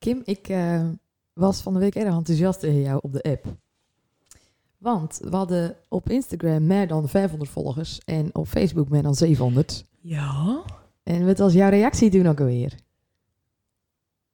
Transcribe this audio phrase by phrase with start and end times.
[0.00, 0.88] Kim, ik eh,
[1.32, 3.44] was van de week erg enthousiast tegen jou op de app.
[4.78, 9.84] Want we hadden op Instagram meer dan 500 volgers en op Facebook meer dan 700.
[10.00, 10.62] Ja?
[11.02, 12.74] En wat was jouw reactie toen ook alweer?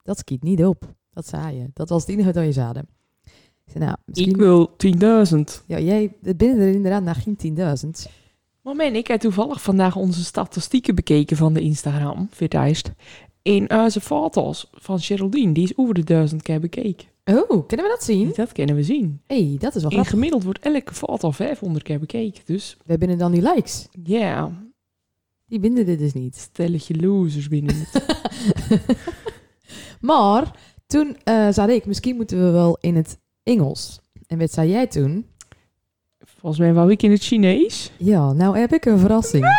[0.02, 0.94] Dat schiet niet op.
[1.12, 1.70] Dat zei je.
[1.72, 2.88] Dat was het enige dat je zaden.
[3.64, 4.30] Ik zei, nou, misschien...
[4.30, 5.66] Ik wil 10.000.
[5.66, 7.56] Ja, jij binnen er inderdaad naar geen
[8.06, 8.12] 10.000.
[8.62, 12.92] Maar ik heb toevallig vandaag onze statistieken bekeken van de Instagram, Vitijst.
[13.46, 17.06] In onze foto's van Geraldine, die is over de duizend keer bekeken.
[17.24, 18.32] Oh, kunnen we dat zien?
[18.34, 19.20] Dat kunnen we zien.
[19.26, 20.08] hey, dat is wel In grappig.
[20.08, 22.42] gemiddeld wordt elke foto 500 keer bekeken.
[22.44, 23.88] Dus We binnen dan die likes.
[24.04, 24.50] ja,
[25.46, 26.36] Die binden dit dus niet.
[26.36, 28.04] stelletje losers binnen het.
[30.00, 30.50] Maar
[30.86, 34.00] toen eh zei ik, misschien moeten we wel in het Engels.
[34.26, 35.26] En wat zei jij toen?
[36.38, 37.90] Volgens mij wou ik in het Chinees.
[37.98, 39.44] Ja, nou heb ik een verrassing.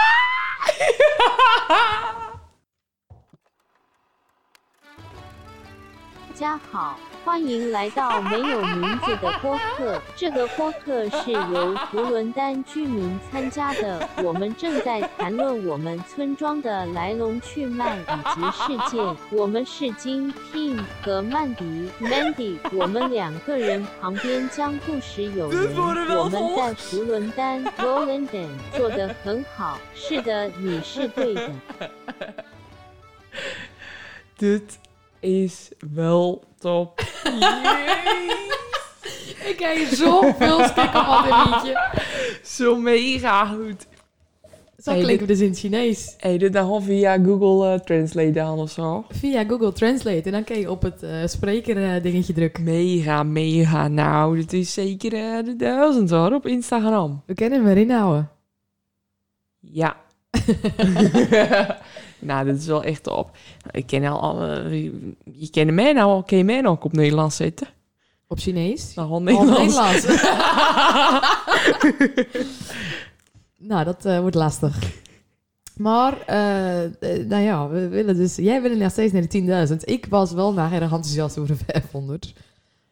[6.38, 10.00] 家好，欢迎来到没有名字的播客。
[10.16, 19.18] 这个播客是由福伦丹居民参加的，我们正在谈论我们村庄的来龙去脉以及事件。
[19.32, 25.76] 我们是金 Tim 和曼迪 Mandy，我们两个人旁边将故事有人。
[25.76, 29.80] 我们在福伦丹 Rollenden 做得很好。
[29.96, 31.52] 是的，你是对的。
[35.20, 37.00] is wel top.
[39.52, 41.92] ik heb zoveel stikken van dit liedje.
[42.44, 43.88] Zo mega goed.
[44.78, 46.16] Zo Hey, klinken we dus in het Chinees.
[46.18, 49.06] Hey, dit dan via Google eh, Translate aan of zo.
[49.10, 50.22] Via Google Translate.
[50.22, 52.64] En dan kun je op het eh spreker eh, dingetje drukken.
[52.64, 53.88] Mega, mega.
[53.88, 55.10] Nou, dit is zeker
[55.44, 57.24] de duizend hoor, op Instagram.
[57.26, 58.30] We kunnen hem erin houden.
[59.60, 60.06] Ja.
[62.20, 63.38] nou, dit is wel echt top.
[63.72, 64.70] Ik ken al, alle-
[65.34, 67.68] je kent mij nou al, ken je mij nou ook op Nederlands zetten?
[68.28, 68.94] Op Chinees.
[68.94, 69.76] Nou, Nederlands.
[69.76, 70.06] Nederlands.
[73.70, 74.80] nou, dat eh, wordt lastig.
[75.78, 78.36] Maar, eh, eh, nou ja, we willen dus...
[78.36, 79.76] Jij wil nog steeds naar de 10.000.
[79.84, 82.34] Ik was wel naar erg enthousiast over de 500.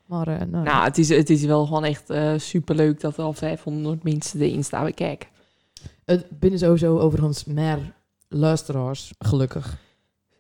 [0.06, 3.34] Maar, nou, nou, het is, het is wel gewoon echt super superleuk dat er al
[3.34, 5.28] 500 mensen erin staan kijken.
[6.06, 7.94] Het binnen sowieso overigens meer
[8.28, 9.78] luisteraars, gelukkig.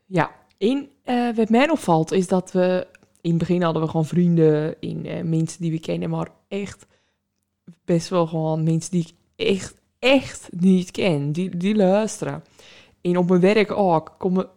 [0.05, 2.87] Ja, één eh, wat mij opvalt is dat we...
[3.21, 6.85] In het begin hadden we gewoon vrienden in eh, mensen die we kennen, maar echt
[7.85, 9.13] best wel gewoon mensen die ik
[9.47, 11.31] echt, echt niet ken.
[11.31, 12.43] Die, die luisteren.
[13.01, 14.49] En op mijn werk ook komen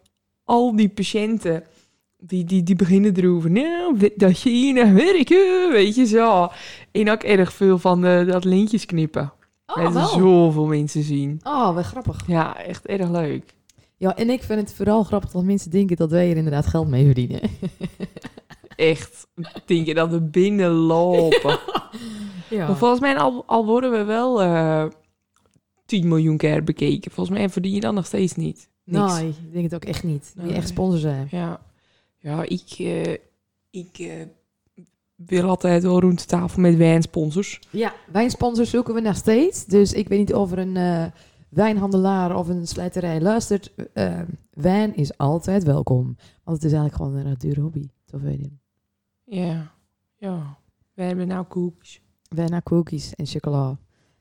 [0.45, 1.65] al die patiënten
[2.19, 3.51] die, die, die beginnen erover.
[3.51, 6.49] Nou, dat je hier naar werken, weet je zo.
[6.91, 9.33] En ook erg veel van eh, dat lintjes knippen.
[9.77, 10.07] Oh, wel.
[10.09, 11.41] zoveel mensen zien.
[11.43, 12.27] Oh, wat grappig.
[12.27, 13.55] Ja, echt erg leuk.
[13.97, 16.89] Ja, en ik vind het vooral grappig dat mensen denken dat wij er inderdaad geld
[16.89, 17.41] mee verdienen.
[18.77, 19.27] Echt,
[19.67, 21.59] denk je dat we binnenlopen.
[22.51, 22.67] Ja.
[22.67, 24.85] Maar volgens mij al, al worden we wel eh
[25.87, 27.11] 10 miljoen keer bekeken.
[27.11, 28.69] Volgens mij verdien je dan nog steeds niet.
[28.85, 29.15] Niks.
[29.21, 30.33] Nee, ik denk het ook echt niet.
[30.37, 30.55] Die Nee.
[30.55, 31.29] echt sponsor zijn.
[31.31, 31.61] Ja,
[32.19, 33.13] ja ik, eh,
[33.71, 34.27] ik eh,
[35.27, 37.61] wil altijd wel rond de tafel met wijnsponsors.
[37.71, 39.65] Ja, wijnsponsors zoeken we nog steeds.
[39.65, 41.05] Dus ik weet niet of er een eh,
[41.49, 43.73] wijnhandelaar of een slijterij luistert.
[43.93, 44.21] Eh,
[44.51, 46.17] wijn is altijd welkom.
[46.45, 47.89] Want het is eigenlijk gewoon een dure hobby.
[48.05, 48.51] Toch weet je.
[49.25, 49.73] Ja,
[50.17, 50.59] ja.
[50.95, 52.03] We hebben nou koekjes.
[52.29, 53.79] Wijn naar cookies en chocola.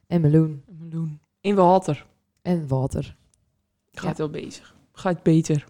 [0.07, 0.63] En meloen.
[0.67, 1.19] Een meloen.
[1.41, 2.05] In water.
[2.41, 3.15] En water.
[3.91, 4.75] Gaat wel bezig.
[4.91, 5.67] Gaat beter.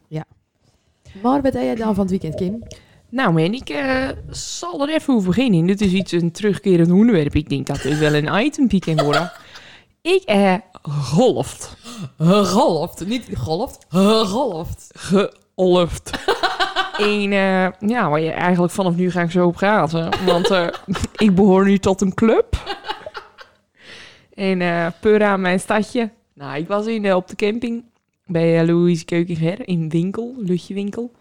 [1.22, 2.64] Maar wat deed jij dan van het weekend, Kim?
[3.10, 5.66] Nou man, ik eh, zal er even over beginnen.
[5.66, 7.36] Dit is iets een terugkerend onderwerp.
[7.36, 9.32] Ik denk dat het wel een item kan worden.
[10.02, 11.78] Ik eh golft.
[12.44, 13.06] Golft.
[13.08, 13.86] Niet golft.
[14.26, 14.92] Golft.
[14.96, 16.12] Geolft.
[16.98, 20.26] en eh, ja, waar je eigenlijk vanaf nu ga ik zo op praten.
[20.26, 20.68] Want eh,
[21.16, 22.78] ik behoor nu tot een club.
[24.34, 26.10] en eh Pura, mijn stadje.
[26.34, 27.84] Nou, ik was in, op de camping
[28.26, 31.12] bij uh, Louise Keukenher in winkel, Lutjewinkel.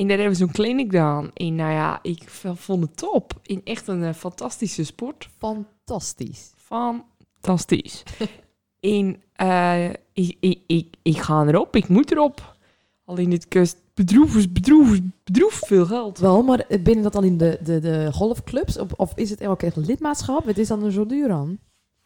[0.00, 1.30] En daar hebben we zo'n clinic gedaan.
[1.34, 2.22] En nou ja, ik
[2.54, 3.40] vond het top.
[3.42, 5.28] In echt een eh, fantastische sport.
[5.38, 6.52] Fantastisch.
[6.56, 8.02] Fantastisch.
[8.80, 12.56] en eh, ik, ik, ik, ik ga erop, ik moet erop.
[13.04, 16.18] Alleen het kost bedroevers, bedroevers, bedroef veel geld.
[16.18, 18.78] Wel, maar binnen dat dan in de, de, de golfclubs?
[18.78, 20.44] Of, of is het ook echt lidmaatschap?
[20.46, 21.58] Het is dan er zo duur aan?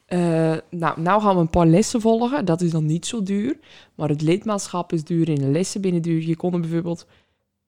[0.05, 2.45] Eh, nou, nou gaan we een paar lessen volgen.
[2.45, 3.59] Dat is dan niet zo duur.
[3.95, 6.23] Maar het lidmaatschap is duur en de lessen binnen duur.
[6.23, 7.07] Je kon er bijvoorbeeld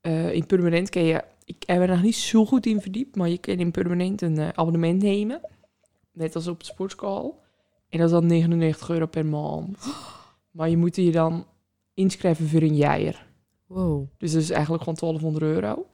[0.07, 1.25] eh, in permanent kun je...
[1.45, 4.39] Ik heb er nog niet zo goed in verdiept, maar je kan in permanent een
[4.39, 5.41] eh, abonnement nemen.
[6.13, 7.43] Net als op de sportschool.
[7.89, 9.79] En dat is dan 99 euro per maand.
[10.51, 11.47] Maar je moet je dan
[11.95, 13.27] inschrijven voor een jaar.
[13.67, 14.09] Wow.
[14.19, 15.87] Dus dat is eigenlijk gewoon 1200 euro.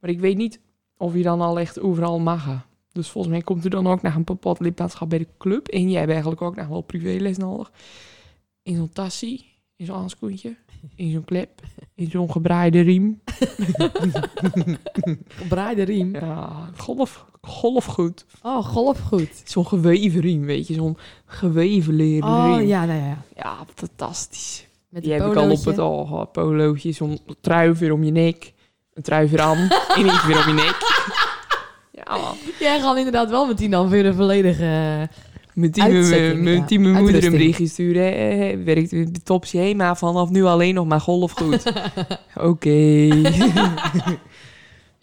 [0.00, 0.60] Maar ik weet niet
[0.96, 2.42] of je dan al echt overal mag.
[2.42, 2.64] gaan.
[2.92, 5.68] Dus volgens mij komt er dan ook nog een bepaald lidmaatschap bij de club.
[5.68, 7.72] En jij hebt eigenlijk ook nog wel privéles nodig.
[8.62, 10.56] In zo'n tassie, in zo'n handschoentje,
[10.94, 11.60] in zo'n klep,
[11.94, 13.20] in zo'n gebraaide riem.
[15.28, 16.14] Gebraaide riem.
[16.14, 18.24] Ja, golf, golfgoed.
[18.42, 19.42] Oh, golfgoed.
[19.44, 20.74] Zo'n geweven riem, weet je.
[20.74, 20.96] Zo'n
[21.26, 22.66] geweven leren Oh, riem.
[22.66, 23.22] ja, nou ja.
[23.36, 24.66] Ja, fantastisch.
[24.88, 26.08] Met Die heb ik al op het oog.
[26.08, 26.32] gehad.
[26.32, 28.52] Polootje, zo'n trui weer om je nek.
[28.94, 29.58] Een trui weer aan.
[29.96, 30.76] en iets weer om je nek.
[31.92, 35.08] Ja, Jij gaat inderdaad wel met die dan weer een volledige...
[35.58, 38.14] Mijn die mijn moeder een berichtje sturen.
[38.14, 41.72] eh, werkt de topsje heen, maar vanaf nu alleen nog maar golfgoed.
[42.50, 42.68] Oké.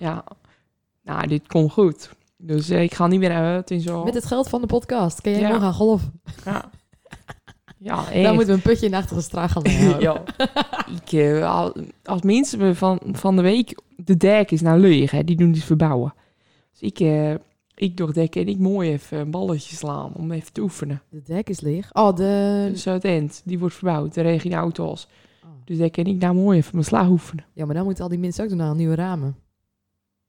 [0.05, 0.23] ja,
[1.03, 2.09] nou, dit komt goed.
[2.37, 4.03] Dus eh, ik ga niet meer uit en zo.
[4.03, 5.21] Met het geld van de podcast.
[5.21, 5.49] Kun jij Ja.
[5.49, 6.21] nog gaan golven?
[6.45, 6.69] Ja,
[8.13, 10.23] ja Dan moeten we een putje in de achterste straat gaan ja.
[11.03, 11.73] ik, eh, al-
[12.03, 13.79] als mensen me van, van de week...
[13.97, 15.23] De dek is nou leeg, hè.
[15.23, 16.13] Die doen dus verbouwen.
[16.71, 17.33] Dus ik, eh
[17.75, 21.01] ik door dekken en ik mooi even een balletje slaan om even te oefenen.
[21.09, 21.89] De dek is leeg.
[21.93, 22.67] Oh, de...
[22.71, 24.13] De Zuidend, die wordt verbouwd.
[24.13, 25.07] De regio auto's.
[25.43, 25.49] Oh.
[25.65, 27.45] Dus daar kan ik nou mooi even mijn sla oefenen.
[27.53, 29.35] Ja, maar dan moeten al die mensen ook doen aan nieuwe ramen.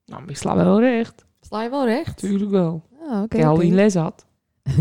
[0.04, 1.24] Nou, maar ik sla wel recht.
[1.40, 2.18] Sla je wel recht?
[2.18, 2.82] Tuurlijk wel.
[3.08, 3.36] Ah, oké.
[3.36, 4.26] ik al in les had.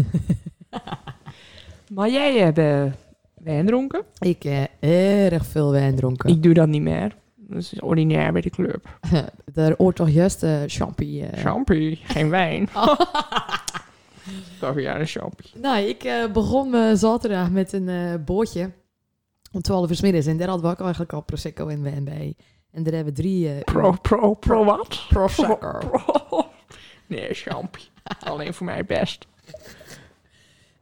[1.96, 2.86] maar jij hebt eh,
[3.34, 4.04] wijn dronken.
[4.20, 6.30] Ik heb erg veel wijn dronken.
[6.30, 7.16] Ik doe dat niet meer.
[7.48, 9.00] Dat is ordinair bij de club.
[9.54, 11.26] Daar hoort toch juist uh, champie.
[11.26, 11.42] eh.
[11.42, 12.70] Champie, geen wijn.
[12.76, 13.00] Oh.
[14.60, 15.52] Toch ja, een champie.
[15.62, 18.72] Nou, ik eh, begon me zaterdag met een bootje
[19.52, 20.26] om 12 uur middags.
[20.26, 22.36] En daar hadden we ook eigenlijk al Prosecco en wijn bij.
[22.72, 23.64] En daar hebben we drie...
[23.64, 25.06] Pro, pro, pro wat?
[25.10, 25.78] Prosecco.
[25.80, 26.46] Pro.
[27.08, 27.84] Nee, champie.
[28.20, 29.26] Alleen voor mij best.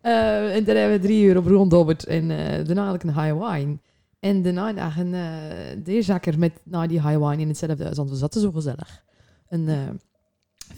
[0.01, 2.06] En daar hebben we drie uur op ronddobberd.
[2.06, 2.27] En
[2.66, 3.77] daarna had ik een high wine.
[4.23, 7.97] En daarna nog een uh, deerzakker met nou, die high wine in hetzelfde huis.
[7.97, 9.03] Want we zaten zo gezellig.
[9.47, 9.89] Een eh,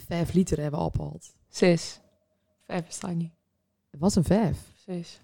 [0.06, 1.34] vijf liter hebben we opgehaald.
[1.48, 2.00] Zes.
[2.64, 3.32] Vijf bestaat niet.
[3.90, 4.58] Het was een vijf.
[4.86, 5.20] Zes.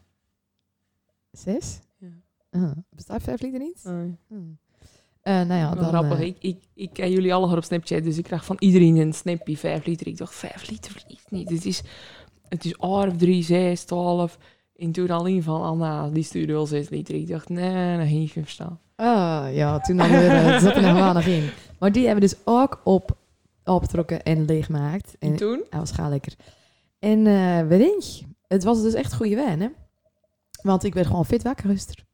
[1.32, 1.80] Zes?
[1.98, 2.08] Ja.
[2.50, 3.84] Ah, bestaat vijf liter niet?
[3.84, 4.16] Nee.
[4.26, 4.58] Hmm.
[5.20, 5.84] Eh, nou ja, dan...
[5.84, 6.18] grappig.
[6.18, 9.12] eh, Ik, ik, ik ken jullie allemaal op Snapchat, dus ik krijg van iedereen een
[9.14, 10.06] snapje 5 liter.
[10.06, 11.50] Ik dacht, 5 liter verliefd niet.
[11.50, 11.82] Het is,
[12.48, 14.38] het is of 3, 6, 12.
[14.82, 17.14] En toen alleen van Anna, die stuurde wel 6 liter.
[17.14, 18.80] Ik dacht, nee, dat heeft je verstaan.
[18.96, 21.50] Ah, ja, toen hadden we er, zat er nog weinig in.
[21.78, 23.16] Maar die hebben dus ook op,
[23.64, 25.16] opgetrokken en leeggemaakt.
[25.18, 25.62] En En toen?
[25.70, 26.34] hij was gaar lekker.
[26.98, 29.68] En eh weet je, het was dus echt goede wijn, hè?
[30.62, 32.04] Want ik werd gewoon fit wakker gisteren.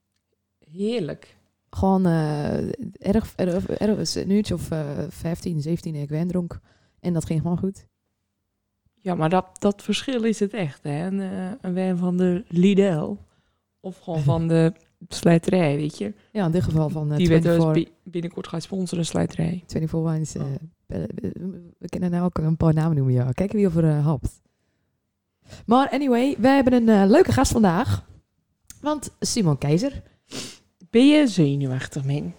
[0.70, 1.36] Heerlijk.
[1.70, 6.60] Gewoon eh, erg, erg, erg, een uurtje of eh 15, 17 ik wijn dronk.
[7.00, 7.86] En dat ging gewoon goed.
[9.08, 11.06] Ja, maar dat, dat verschil is het echt, hè.
[11.06, 13.16] Een, eh, een wijn van de Lidl.
[13.80, 14.72] Of gewoon van de
[15.08, 16.14] slijterij, weet je.
[16.32, 19.62] Ja, in dit geval van eh die werd 24, dus bi- binnenkort gaat sponsoren, slijterij.
[19.66, 20.36] 24 Wines.
[20.36, 20.44] Oh.
[21.78, 23.32] we, kunnen nou ook een paar namen noemen, ja.
[23.32, 24.40] Kijken wie over uh, hapt.
[25.66, 28.08] Maar anyway, wij hebben een leuke gast vandaag.
[28.80, 30.02] Want Simon Keizer...
[30.90, 32.32] Ben je zenuwachtig, man?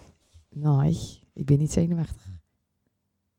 [0.50, 0.98] Nee,
[1.34, 2.28] ik ben niet zenuwachtig.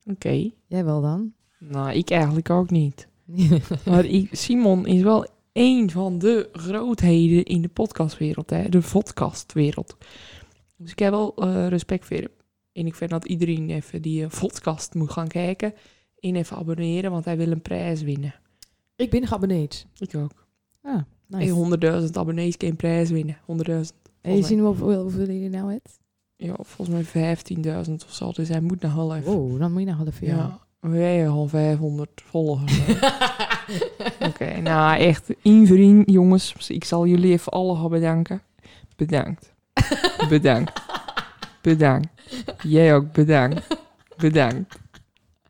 [0.04, 0.50] Oké.
[0.66, 1.32] Jij wel dan?
[1.58, 3.08] Nou, ik eigenlijk ook niet.
[3.86, 8.68] Maar ik, Simon is wel een van de grootheden in de podcastwereld, hè?
[8.68, 9.96] de podcastwereld.
[10.76, 12.28] Dus ik heb wel eh, respect voor hem.
[12.72, 15.74] En ik vind dat iedereen even die podcast moet gaan kijken
[16.18, 18.34] en even abonneren, want hij wil een prijs winnen.
[18.96, 19.86] ik ben geabonneerd.
[19.98, 20.46] Ik ook.
[20.82, 21.54] Ah, nice.
[21.54, 23.36] Hey, 100.000 abonnees kan een prijs winnen.
[23.36, 23.82] 100.000.
[24.20, 25.98] En je zien hoeveel, hoeveel je nou hebt?
[26.36, 27.36] Ja, volgens mij
[27.86, 28.32] 15.000 of zo.
[28.32, 29.32] Dus hij moet nog wel even.
[29.32, 30.26] Wow, dan moet je nog wel even...
[30.26, 32.78] Ja, wij hebben al 500 volgers.
[34.28, 36.54] Oké, nou echt, één vriend, jongens.
[36.68, 38.42] Ik zal jullie even alle gaan bedanken.
[38.96, 39.52] Bedankt.
[40.28, 40.80] Bedankt.
[41.62, 42.08] Bedankt.
[42.62, 43.66] Jij ook, bedankt.
[44.16, 44.78] Bedankt.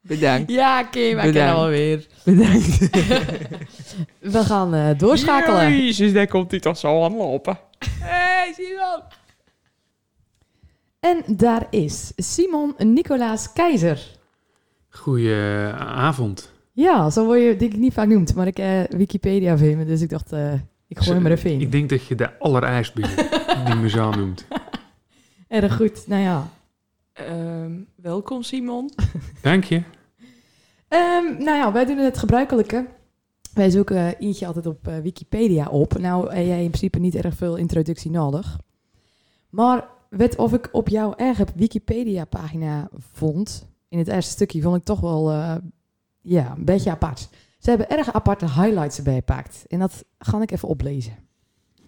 [0.00, 0.50] Bedankt.
[0.50, 2.06] Ja, Kim, ik ken alweer.
[2.24, 2.78] Bedankt.
[4.34, 5.76] We gaan eh, doorschakelen.
[5.76, 7.58] Jezus, daar komt hij toch zo aan lopen.
[7.98, 9.02] hey, Simon.
[11.00, 14.18] En daar is Simon Nicolaas Keizer.
[14.90, 16.52] Goedenavond.
[16.72, 19.84] Ja, zo word je denk ik niet vaak noemd, maar ik eh Wikipedia vind me,
[19.84, 20.52] dus ik dacht, eh,
[20.88, 21.60] ik gooi hem er even in.
[21.60, 23.16] Ik denk dat je de allerijst bent
[23.66, 24.46] die me zo noemt.
[25.48, 26.48] Erg goed, nou ja.
[27.12, 28.90] Ehm, welkom, Simon.
[29.42, 29.82] Dank je.
[30.88, 32.86] Ehm, nou ja, wij doen het gebruikelijke.
[33.54, 35.98] Wij zoeken eh, eentje altijd op eh, Wikipedia op.
[35.98, 38.58] Nou, heb jij in principe niet erg veel introductie nodig.
[39.50, 44.84] Maar weet of ik op jouw eigen Wikipedia-pagina vond, in het eerste stukje, vond ik
[44.84, 45.54] toch wel eh,
[46.20, 47.28] ja, een beetje apart.
[47.58, 49.64] Ze hebben erg aparte highlights erbij gepakt.
[49.68, 51.12] En dat ga ik even oplezen.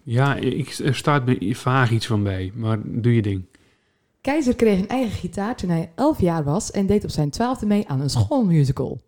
[0.03, 3.45] Ja, ik, er staat me vaag iets van bij, maar doe je ding.
[4.21, 7.65] Keizer kreeg een eigen gitaar toen hij 11 jaar was en deed op zijn twaalfde
[7.65, 9.01] mee aan een schoolmusical.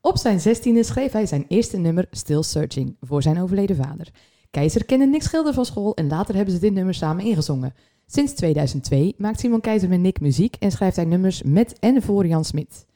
[0.00, 4.08] Op zijn zestiende schreef hij zijn eerste nummer Still Searching voor zijn overleden vader.
[4.50, 7.74] Keizer kende Nick Schilder van school en later hebben ze dit nummer samen ingezongen.
[8.06, 12.26] Sinds 2002 maakt Simon Keizer met Nick muziek en schrijft hij nummers met en voor
[12.26, 12.86] Jan Smit.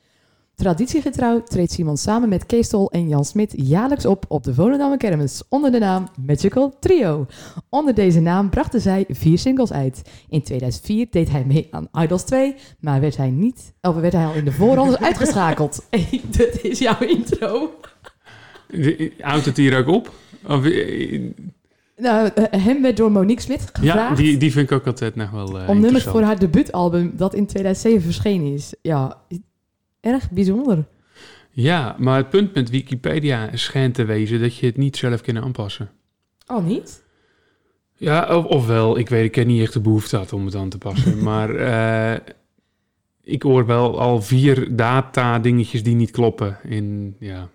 [0.57, 4.99] Traditiegetrouw treedt Simon samen met Kees Tol en Jan Smit jaarlijks op op de Volendammer
[4.99, 7.27] Kermis onder de naam Magical Trio.
[7.69, 10.03] Onder deze naam brachten zij vier singles uit.
[10.29, 14.27] In 2004 deed hij mee aan Idols 2, maar werd hij, niet, of werd hij
[14.27, 15.87] al in de voorrondes uitgeschakeld.
[15.91, 17.71] Hey, dit is jouw intro.
[19.19, 20.13] Houdt het hier ook op?
[20.47, 21.31] Of, eh,
[21.97, 25.15] Nou, eh, hem werd door Monique Smit ja, gevraagd die, die vind ik ook altijd
[25.15, 28.75] nog wel eh om nummers voor haar debuutalbum dat in 2007 verschenen is.
[28.83, 29.17] Ja,
[30.01, 30.85] erg bijzonder.
[31.51, 35.39] Ja, maar het punt met Wikipedia schijnt te wezen dat je het niet zelf kan
[35.39, 35.91] aanpassen.
[36.47, 37.05] Oh, niet?
[37.93, 40.69] Ja, of, ofwel, ik weet, ik heb niet echt de behoefte had om het aan
[40.69, 41.23] te passen.
[41.29, 42.21] maar eh,
[43.23, 46.59] ik hoor wel al vier data dingetjes die niet kloppen.
[46.63, 47.49] In, ja.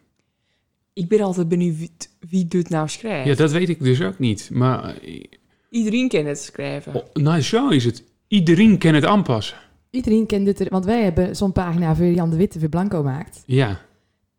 [0.94, 1.92] Ik ben altijd benieuwd wie,
[2.30, 3.28] wie dit nou schrijft.
[3.28, 4.50] ja, dat weet ik dus ook niet.
[4.54, 5.24] Maar eh,
[5.70, 6.94] Iedereen kan het schrijven.
[6.96, 8.04] oh, nou, zo is het.
[8.28, 9.58] Iedereen kan het aanpassen.
[9.90, 13.04] Iedereen kent dit, er- want wij hebben zo'n pagina voor Jan de Witte voor Blanco
[13.04, 13.44] maakt.
[13.46, 13.82] Ja.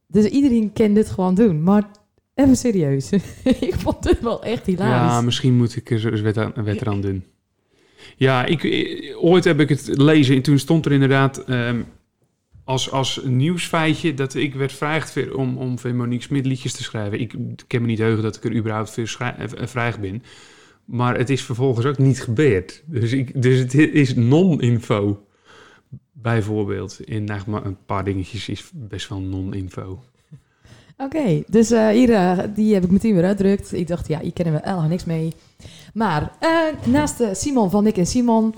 [0.07, 1.63] Dus iedereen kan dit gewoon doen.
[1.63, 1.91] Maar
[2.35, 3.11] even serieus.
[3.61, 5.13] ik vond dit wel echt hilarisch.
[5.13, 7.25] Ja, misschien moet ik er eens wet aan, wet eraan doen.
[8.17, 11.83] Ja, ik, eh, ooit heb ik het lezen en toen stond er inderdaad ehm,
[12.65, 16.83] als, als nieuwsfeitje dat ik werd gevraagd voor- om, om voor Monique Smit liedjes te
[16.83, 17.21] schrijven.
[17.21, 17.35] Ik
[17.67, 20.23] kan me niet heugen dat ik er überhaupt voor eh, gevraagd ben.
[20.85, 22.83] Maar het is vervolgens ook niet gebeurd.
[22.87, 25.27] Dus, ik, dus het is non-info.
[26.13, 27.01] Bijvoorbeeld.
[27.05, 30.03] In nou, maar een paar dingetjes is best wel non-info.
[30.97, 33.73] Oké, dus eh, hier, eh, die heb ik meteen weer uitdrukt.
[33.73, 35.33] Ik dacht, ja, hier kennen we helemaal niks mee.
[35.95, 38.55] Maar eh, naast eh, Simon van Nick en Simon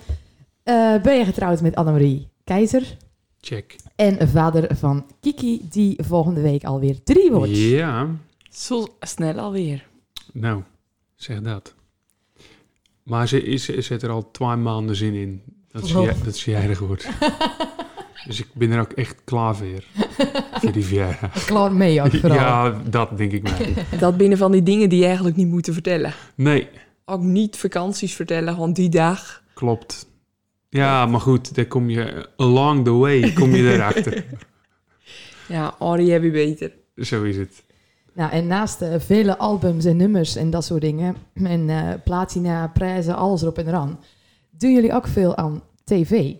[0.63, 2.97] eh, ben je getrouwd met Annemarie Keizer.
[3.41, 3.77] Check.
[3.97, 7.57] En vader van Kiki, die volgende week alweer drie wordt.
[7.57, 8.09] Ja.
[8.51, 9.87] Zo snel alweer.
[10.33, 10.63] Nou,
[11.15, 11.75] zeg dat.
[13.03, 15.43] Maar ze, is, ze zet er al twee maanden zin in.
[15.69, 16.25] Dat ze, Oh.
[16.25, 17.09] dat ze jarig wordt.
[18.27, 19.85] dus ik ben er ook echt klaar voor.
[20.53, 21.45] voor die verjaardag.
[21.47, 22.39] Klaar mee ook vooral.
[22.39, 23.69] Ja, dat denk ik maar.
[23.99, 26.15] Dat binnen van die dingen die je eigenlijk niet moeten vertellen.
[26.35, 26.69] Nee,
[27.05, 29.43] Ook niet vakanties vertellen, want die dag...
[29.55, 30.07] klopt.
[30.75, 34.25] Ja, maar goed, daar kom je along the way kom je erachter.
[35.49, 36.73] Ja, Arie heb je beter.
[36.97, 37.65] Zo is het.
[38.13, 41.17] Nou, en naast eh, vele albums en nummers en dat soort dingen,
[41.55, 44.01] en eh, platina, prijzen, alles erop en eraan,
[44.51, 46.35] doen jullie ook veel aan tv.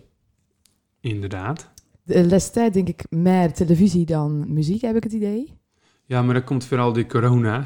[1.01, 1.69] Inderdaad.
[2.03, 5.53] De laatste tijd denk ik meer televisie dan muziek, heb ik het idee.
[6.05, 7.65] Ja, maar dat komt vooral door corona.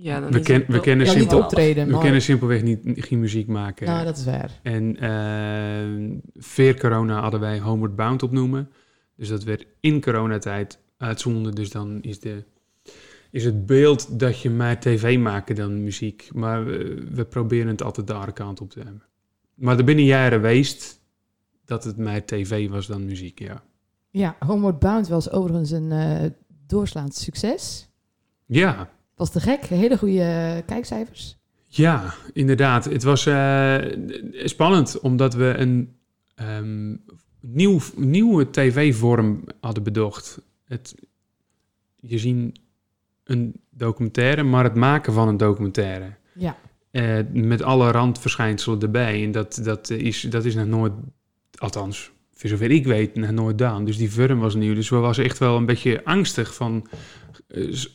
[0.00, 2.00] Ja, dan We, ken, we kennen Ja, niet simpel, optreden, we maar...
[2.00, 3.86] kennen simpelweg niet, geen muziek maken.
[3.86, 4.60] Nou, dat is waar.
[4.62, 8.70] En eh veer corona hadden wij Homeward Bound opnoemen.
[9.16, 11.54] Dus dat werd in coronatijd uitzonden.
[11.54, 12.44] Dus dan is, de,
[13.30, 16.28] is het beeld dat je meer tv maken dan muziek.
[16.32, 19.02] Maar we, we proberen het altijd de andere kant op te hebben.
[19.54, 21.00] Maar er binnen jaren geweest
[21.64, 23.62] dat het meer tv was dan muziek, ja.
[24.10, 26.30] Ja, Homeward Bound was overigens een eh,
[26.66, 27.88] doorslaand succes.
[28.46, 31.36] Ja, Was te gek, hele goede eh, kijkcijfers.
[31.66, 32.84] Ja, inderdaad.
[32.84, 33.76] Het was eh,
[34.32, 35.96] spannend omdat we een
[36.34, 36.96] ehm,
[37.40, 40.40] nieuw, nieuwe tv-vorm hadden bedacht.
[40.64, 40.94] Het,
[42.00, 42.60] je ziet
[43.24, 46.14] een documentaire, maar het maken van een documentaire.
[46.34, 46.56] Ja,
[46.90, 49.24] Eh, met alle randverschijnselen erbij.
[49.24, 50.92] En dat, dat, is, dat is nog nooit,
[51.54, 53.84] althans, voor zover ik weet, nog nooit gedaan.
[53.84, 54.74] Dus die vorm was nieuw.
[54.74, 56.86] Dus we was echt wel een beetje angstig van,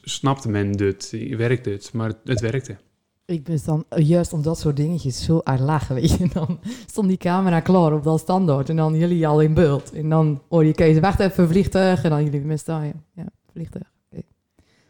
[0.01, 1.17] snapte men dit?
[1.37, 1.93] Werkt het?
[1.93, 2.77] Maar het, het werkte.
[3.25, 6.29] ik ben dan eh, juist om dat soort dingetjes zo uit lachen, weet je.
[6.33, 9.91] Dan stond die camera klaar op dat standaard en dan jullie al in beeld.
[9.93, 12.03] En dan hoor je Kees, wacht even, vliegtuig.
[12.03, 12.93] En dan jullie met staan, ja.
[13.15, 13.91] ja, vliegtuig.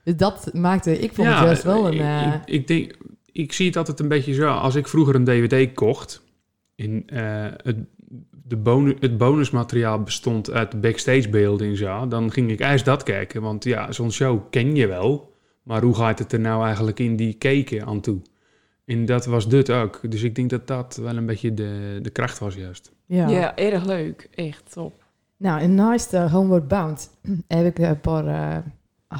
[0.04, 1.94] Dus dat maakte, ik vond het juist wel een...
[1.94, 2.98] ik- eh, Ik, ik, denk,
[3.32, 4.48] ik zie het altijd een beetje zo.
[4.48, 6.22] Als ik vroeger een DVD kocht.
[6.76, 7.78] In, eh, het,
[8.48, 12.08] de bonus, het bonusmateriaal bestond uit backstage beelden en zo.
[12.08, 13.42] Dan ging ik eerst dat kijken.
[13.42, 15.32] Want ja, zo'n show ken je wel.
[15.64, 18.22] Maar hoe gaat het er nou eigenlijk in die keken aan toe?
[18.86, 20.00] En dat was dit ook.
[20.12, 22.92] Dus ik denk dat dat wel een beetje de, de kracht was juist.
[23.06, 23.30] ja.
[23.30, 23.56] Ja.
[23.56, 24.28] erg leuk.
[24.36, 25.04] Echt top.
[25.38, 27.10] Nou, en naast de Homeward Bound
[27.48, 28.58] heb ik een paar eh,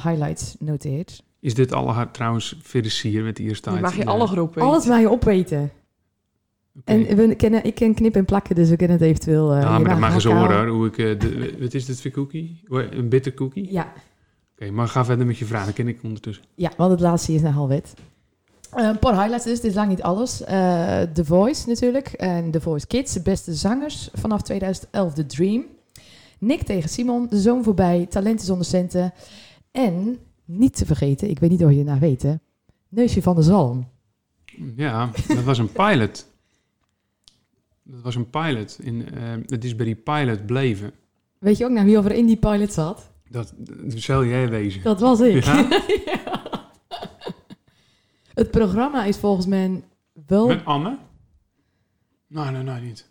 [0.04, 1.22] highlights noteerd.
[1.40, 3.80] Is dit alle hard trouwens Verisier met de eerste tijd?
[3.80, 4.10] mag je Ja.
[4.10, 5.70] alle groepen Alles waar je opweten.
[6.84, 9.52] En we kennen, ik ken knip en plakken, dus we kunnen het eventueel...
[9.52, 10.66] eh, ja, je maar dat mag eens horen hoor.
[10.66, 12.62] Hoe ik, eh, de, wat is dit voor cookie?
[12.68, 13.72] Een bitter cookie?
[13.72, 13.92] Ja,
[14.52, 15.64] Oké, maar ga verder met je vraag.
[15.64, 16.44] Dan ken ik ondertussen.
[16.54, 17.94] ja, want het laatste is nogal wet.
[18.70, 20.44] Eh, een paar highlights dus, dit is lang niet alles.
[20.44, 22.08] Eh, The Voice natuurlijk.
[22.08, 25.64] En The Voice Kids, de beste zangers vanaf 2011, The Dream.
[26.38, 29.12] Nick tegen Simon, De Zoon voorbij, Talenten zonder centen.
[29.70, 32.34] En, niet te vergeten, ik weet niet of je het nou weet, hè,
[32.88, 33.88] Neusje van de Zalm.
[34.76, 36.26] Ja, dat was een pilot.
[37.84, 38.78] Dat was een pilot.
[38.82, 40.92] In, eh, het is bij die pilot bleven.
[41.38, 43.10] Weet je ook naar wie over in die pilot zat?
[43.28, 44.82] Dat, dat zal jij wezen.
[44.82, 45.44] Dat was ik.
[45.44, 45.68] Ja?
[46.06, 46.42] Ja.
[48.34, 49.82] Het programma is volgens mij
[50.26, 50.46] wel...
[50.46, 50.98] Met Anne?
[52.26, 53.08] Nee, nee, nee, niet.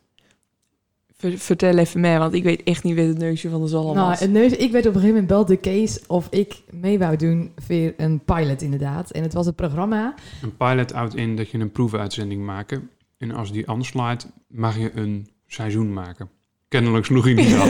[1.14, 3.96] Ver- vertel even meer, want ik weet echt niet wie het neusje van de zalm
[3.96, 4.20] Nou, was.
[4.20, 7.52] het neus, ik werd op een gegeven moment belde Kees of ik mee wou doen
[7.56, 9.12] voor een pilot inderdaad.
[9.12, 10.14] En het was het programma.
[10.42, 12.80] Een pilot houdt in dat je een proefuitzending maakt.
[13.24, 16.30] En als die anders slaat, mag je een seizoen maken.
[16.68, 17.68] Kennelijk sloeg hij niet aan.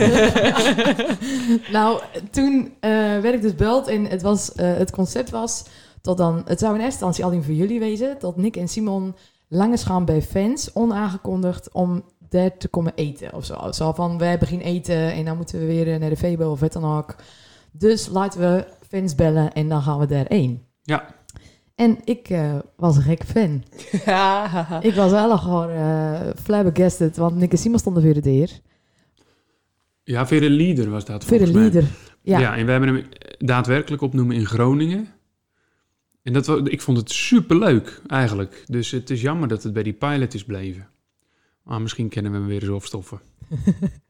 [1.76, 5.64] nou, toen eh, werd ik dus beld en het, was, eh, het concept was
[6.00, 9.14] dat dan, het zou in eerste instantie alleen voor jullie wezen, dat Nick en Simon
[9.48, 13.72] langs gaan bij fans, onaangekondigd, om daar te komen eten of zo.
[13.72, 16.60] Zo van, wij hebben geen eten en dan moeten we weer naar de Febo of
[16.60, 17.16] wat dan ook.
[17.72, 20.66] Dus laten we fans bellen en dan gaan we daarheen.
[20.82, 21.14] Ja.
[21.74, 23.62] En ik eh, was een gek fan.
[24.88, 28.60] Ik was wel gewoon eh flabbergasted, want Nick en Simon stonden weer de deur.
[30.02, 31.86] Ja, voor de leader was dat Voor de.
[32.22, 32.38] Ja.
[32.38, 32.56] Ja.
[32.56, 33.04] en we hebben hem
[33.38, 35.08] daadwerkelijk opnoemen in Groningen.
[36.22, 38.64] En dat, ik vond het superleuk eigenlijk.
[38.66, 40.88] Dus het is jammer dat het bij die pilot is bleven.
[41.62, 43.20] Maar misschien kennen we hem weer eens opstoffen.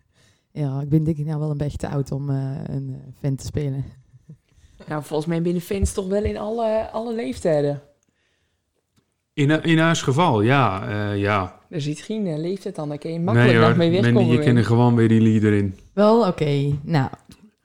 [0.57, 3.35] Ja, ik ben denk ik nou wel een beetje te oud om eh, een fan
[3.35, 3.85] te spelen.
[4.89, 7.83] Nou, volgens mij binnen fans toch wel in alle, alle leeftijden.
[9.33, 10.89] In, in haar geval, ja.
[10.89, 11.59] eh, ja.
[11.69, 14.03] Er zit geen eh, leeftijd aan, daar kun je makkelijk nee nog hoor, mee Mandy,
[14.03, 14.31] wegkomen.
[14.31, 14.47] je weer.
[14.47, 15.79] kent er gewoon weer die leader in.
[15.93, 16.79] Wel, oké.
[16.83, 17.09] Nou,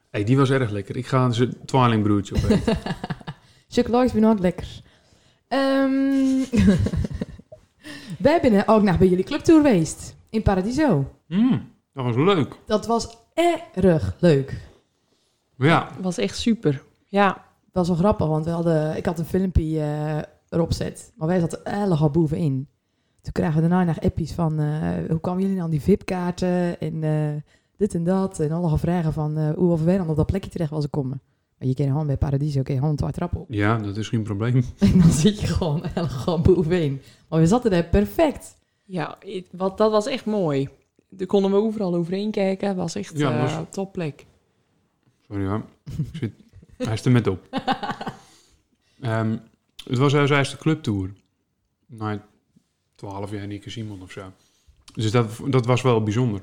[0.09, 0.97] hey, die was erg lekker.
[0.97, 2.77] Ik ga zijn tweelingbroertje opeten.
[3.69, 4.81] chocolade is nooit lekker.
[5.47, 5.89] Ehm
[8.19, 10.15] wij zijn ook nog bij jullie clubtour geweest.
[10.29, 11.13] In Paradiso.
[11.27, 12.55] Mm, dat was leuk.
[12.65, 13.17] Dat was
[13.73, 14.53] erg leuk.
[15.57, 16.83] Ja, was echt super.
[17.09, 17.27] Ja,
[17.71, 20.17] Dat was wel grappig, want we hadden, ik had een filmpje eh,
[20.49, 21.13] erop zet.
[21.15, 22.67] Maar wij zaten erg al bovenin.
[23.21, 24.59] Toen kregen we daarna nog appies van...
[24.59, 26.79] eh, hoe kwamen jullie nou aan die VIP-kaarten?
[26.79, 27.41] En eh,
[27.77, 28.39] dit en dat.
[28.39, 31.21] En alle vragen van eh, hoe of wij dan op dat plekje terecht was komen.
[31.57, 33.45] Maar je kan gewoon bij Paradiso, oké, gewoon twee trappen op.
[33.49, 34.55] ja, dat is geen probleem.
[34.79, 37.01] En dan zit je gewoon erg bovenin.
[37.29, 38.57] Maar we zaten daar perfect.
[38.85, 39.17] ja
[39.51, 40.69] wat, dat was echt mooi.
[41.09, 42.67] Daar konden we overal overheen kijken.
[42.67, 44.25] Het was echt Ja, ja, was- topplek.
[45.27, 45.63] Sorry hoor.
[45.97, 46.33] Ik zit,
[46.85, 47.47] hij is er met op.
[49.01, 49.37] Ehm,
[49.83, 51.13] het was haar eerste clubtour.
[51.85, 52.25] Na
[52.95, 54.31] 12 jaar Nieke Simon of zo.
[54.93, 56.41] Dus dat, dat was wel bijzonder.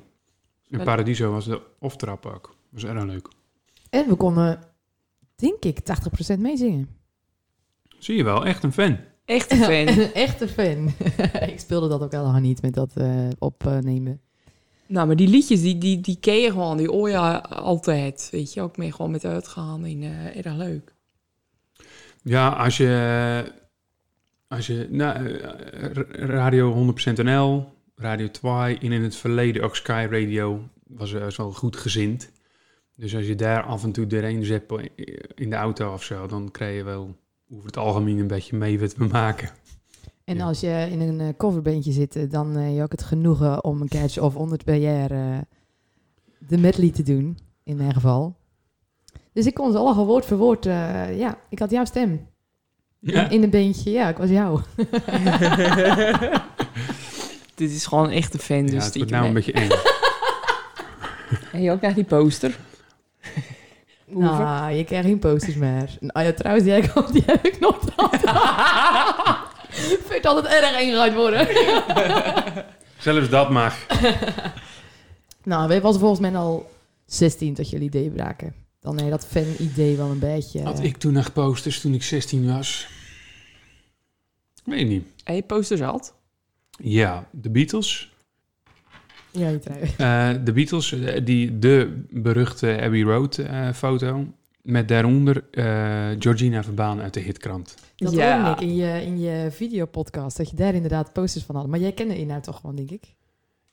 [0.69, 2.43] In Paradiso was de off-trap ook.
[2.43, 3.29] Dat was erg leuk.
[3.91, 4.61] En we konden,
[5.35, 5.79] denk ik,
[6.37, 6.89] 80% meezingen.
[7.99, 8.99] Zie je wel, echt een fan.
[9.25, 9.89] Echt een fan.
[10.03, 10.93] Een echte fan.
[11.53, 14.21] ik speelde dat ook helemaal niet met dat eh, opnemen.
[14.87, 16.77] Nou, maar die liedjes, die, die, die ken je gewoon.
[16.77, 18.29] Die hoor altijd.
[18.33, 19.85] Weet je, ook mee gewoon met uitgaan.
[19.85, 20.95] En eh erg leuk.
[22.23, 23.65] Ja, als je...
[24.49, 30.07] Als je nou, eh, Radio 100% NL, Radio 2 en in het verleden ook Sky
[30.11, 32.33] Radio was, eh, was wel goed gezind.
[32.95, 34.63] Dus als je daar af en toe doorheen zet
[35.35, 37.17] in de auto of zo, dan krijg je wel
[37.51, 39.51] over het algemeen een beetje mee wat we maken.
[40.27, 40.45] En Ja.
[40.45, 43.81] als je in een eh, coverbandje zit, eh, dan heb je ook het genoegen om
[43.81, 45.39] een keertje of 100 per jaar eh,
[46.39, 48.37] de medley te doen, in mijn geval.
[49.33, 52.27] Dus ik kon ze allemaal woord voor woord, eh, ja, ik had jouw stem.
[52.99, 54.61] Ja, In, in een beentje, ja, ik was jou.
[57.55, 58.57] Dit is gewoon echt een fan.
[58.57, 59.69] ja dus het wordt stiekem, nou een beetje eng.
[61.53, 62.59] En je ook naar die poster.
[64.09, 65.97] Nou, je krijgt geen posters meer.
[66.01, 67.79] Nou ja, trouwens, die heb ik, die heb ik nog.
[69.77, 71.49] Vind je altijd erg eng worden?
[72.99, 73.87] Zelfs dat mag.
[75.43, 76.71] nou, wij was volgens mij al
[77.07, 78.55] 16 tot jullie idee braken.
[78.81, 80.63] Dan nee, dat fan-idee wel een beetje...
[80.63, 82.89] Had ik toen nog posters toen ik 16 was?
[84.65, 85.07] Weet niet.
[85.25, 86.15] En je posters had.
[86.71, 88.15] Ja, de Beatles.
[89.31, 89.81] Ja, je trui.
[89.97, 94.27] Eh, de Beatles, eh, die, de beruchte Abbey Road eh, foto.
[94.67, 95.65] Met daaronder eh,
[96.19, 97.75] Georgina Verbaan uit de hitkrant.
[97.97, 98.45] Dat Ja.
[98.45, 101.67] hoorde ik in je, in je videopodcast, dat je daar inderdaad posters van had.
[101.67, 103.15] Maar jij kende inhoud toch gewoon, denk ik?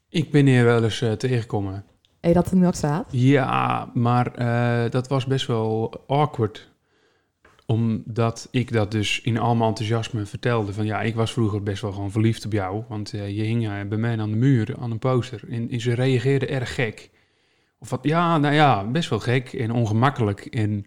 [0.09, 1.85] Ik ben hier wel eens eh, tegengekomen.
[2.19, 3.07] Hé, dat er nu ook staat?
[3.11, 6.71] Ja, maar eh, dat was best wel awkward.
[7.65, 10.73] Omdat ik dat dus in al mijn enthousiasme vertelde.
[10.73, 12.83] Van ja, ik was vroeger best wel gewoon verliefd op jou.
[12.87, 15.41] Want eh, je hing bij mij aan de muur, aan een poster.
[15.49, 17.09] En, en ze reageerden erg gek.
[17.83, 20.45] Of wat, ja, nou ja, best wel gek en ongemakkelijk.
[20.45, 20.85] En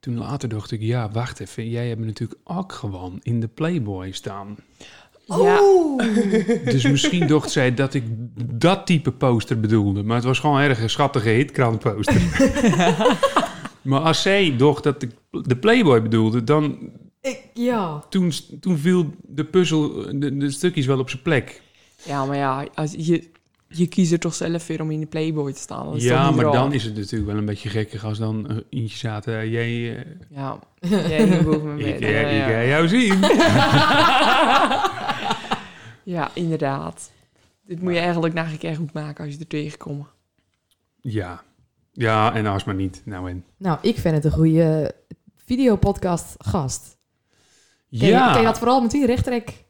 [0.00, 1.68] toen later dacht ik, ja, wacht even.
[1.68, 4.56] Jij hebt natuurlijk ook gewoon in de Playboy staan.
[5.26, 5.60] Ja,
[6.64, 8.04] Dus misschien dacht zij dat ik
[8.54, 10.02] dat type poster bedoelde.
[10.02, 12.22] Maar het was gewoon erg een schattige hitkrant poster.
[13.82, 18.04] maar als zij dacht dat ik de Playboy bedoelde, dan Ik, ja.
[18.08, 21.62] toen, toen viel de puzzel, de, de stukjes wel op zijn plek.
[22.04, 23.30] ja maar ja, als je,
[23.72, 25.84] je kiest er toch zelf weer om in de Playboy te staan.
[25.86, 26.52] Dat is toch Ja, maar raar?
[26.52, 29.38] dan is het natuurlijk wel een beetje gekkig als dan uh, eentje zaten.
[29.38, 30.58] eh, Jij, eh, Ja,
[31.08, 32.46] jij boven mijn ik, eh, Ja, ik ja.
[32.46, 33.20] ga jou zien.
[36.04, 37.10] Ja, inderdaad.
[37.66, 40.06] Dit moet je eigenlijk nog een keer goed maken als je er tegenkomt.
[41.00, 41.42] ja.
[41.92, 43.02] ja, en als maar niet.
[43.04, 43.44] Nou en.
[43.56, 44.94] Nou, ik vind het een goede
[45.36, 46.96] videopodcast gast.
[47.90, 48.30] Ken, je, Ja.
[48.32, 49.64] ken je dat vooral met die rechtrek?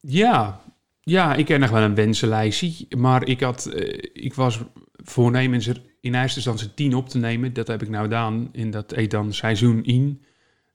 [0.00, 0.60] Ja,
[1.10, 2.96] ja, ik ken nog wel een wensenlijstje.
[2.96, 4.60] Maar ik, had, eh, ik was
[4.92, 7.52] voornemens er in eerste instantie tien op te nemen.
[7.52, 8.48] Dat heb ik nou gedaan.
[8.52, 10.22] En dat heet dan seizoen 1.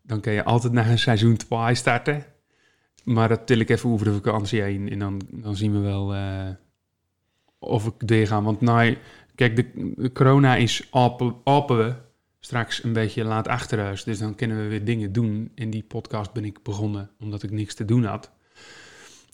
[0.01, 2.25] Dan kun je altijd naar een seizoen 2 starten.
[3.03, 4.89] Maar dat til ik even over de vakantie heen.
[4.89, 6.49] En dan, dan zien we wel eh,
[7.59, 8.41] of ik deur ga.
[8.41, 8.97] Want nou,
[9.35, 10.87] kijk, de, corona is
[11.43, 11.95] open we
[12.39, 14.03] straks een beetje laat achter huis.
[14.03, 15.51] Dus dan kunnen we weer dingen doen.
[15.55, 18.31] En die podcast ben ik begonnen omdat ik niks te doen had.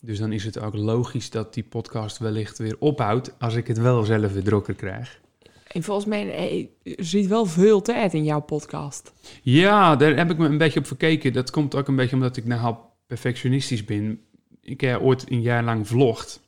[0.00, 3.78] Dus dan is het ook logisch dat die podcast wellicht weer ophoudt als ik het
[3.78, 5.20] wel zelf weer drukker krijg.
[5.66, 9.12] En volgens mij eh, zit wel veel tijd in jouw podcast.
[9.42, 11.32] Ja, daar heb ik me een beetje op verkeken.
[11.32, 14.20] Dat komt ook een beetje omdat ik nogal perfectionistisch ben.
[14.62, 16.40] Ik heb ooit een jaar lang vlogd,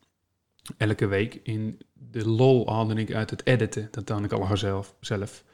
[0.77, 1.41] elke week.
[1.43, 3.89] In de lol haalde ik uit het editen.
[3.91, 4.95] Dat dan ik al zelf.
[5.01, 5.45] zelf.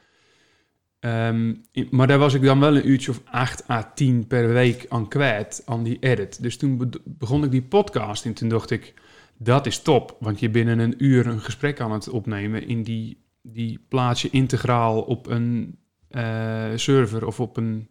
[0.99, 4.53] Ehm, in- maar daar was ik dan wel een uurtje of 8 à 10 per
[4.53, 6.41] week aan kwijt, aan die edit.
[6.41, 8.93] Dus toen be- begon ik die podcast en toen dacht ik,
[9.37, 10.17] dat is top.
[10.19, 14.29] Want je binnen een uur een gesprek aan het opnemen in die, die plaats je
[14.29, 17.87] integraal op een eh, server of op een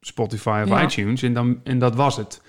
[0.00, 0.82] Spotify of Ja.
[0.82, 1.22] iTunes.
[1.22, 2.42] En, dan, en dat was het.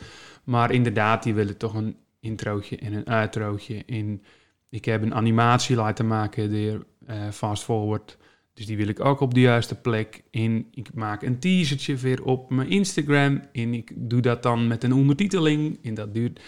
[0.44, 3.84] Maar inderdaad, die willen toch een introotje en een outrootje.
[3.86, 4.22] En
[4.70, 8.18] ik heb een animatie laten maken door eh, Fast Forward.
[8.60, 10.24] Dus die wil ik ook op de juiste plek.
[10.32, 13.42] En ik maak een teasertje weer op mijn Instagram.
[13.52, 15.80] En ik doe dat dan met een ondertiteling.
[15.84, 16.40] En dat duurt...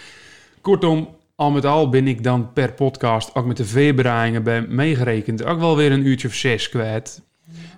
[0.61, 5.43] Kortom, al met al ben ik dan per podcast, ook met de veebraaiingen bij meegerekend,
[5.43, 7.21] ook wel weer een uurtje of zes kwijt.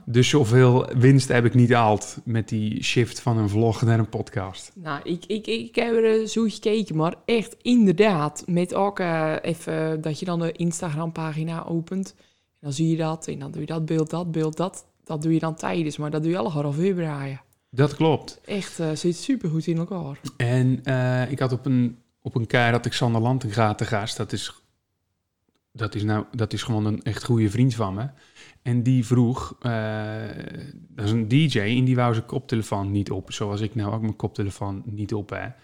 [0.05, 4.09] Dus zoveel winst heb ik niet gehaald met die shift van een vlog naar een
[4.09, 4.71] podcast.
[4.75, 8.43] Nou, ik, ik, ik heb er eh, zo gekeken, maar echt inderdaad.
[8.47, 12.15] Met ook eh, even dat je dan de Instagram-pagina opent.
[12.63, 14.85] Dan zie je dat en dan doe je dat beeld, dat beeld, dat.
[15.03, 17.41] Dat doe je dan tijdens, maar dat doe je al half uur draaien.
[17.69, 18.41] Dat klopt.
[18.45, 20.19] Echt, eh zit super goed in elkaar.
[20.37, 24.17] En eh, ik had op een, op een keer dat ik Sander Lantinga te gast.
[24.17, 24.61] Dat is,
[25.71, 28.07] dat, is nou, dat is gewoon een echt goede vriend van me.
[28.61, 29.71] En die vroeg, eh,
[30.71, 33.31] dat is een DJ en die wou zijn koptelefoon niet op.
[33.31, 35.55] Zoals ik nou ook mijn koptelefoon niet op heb.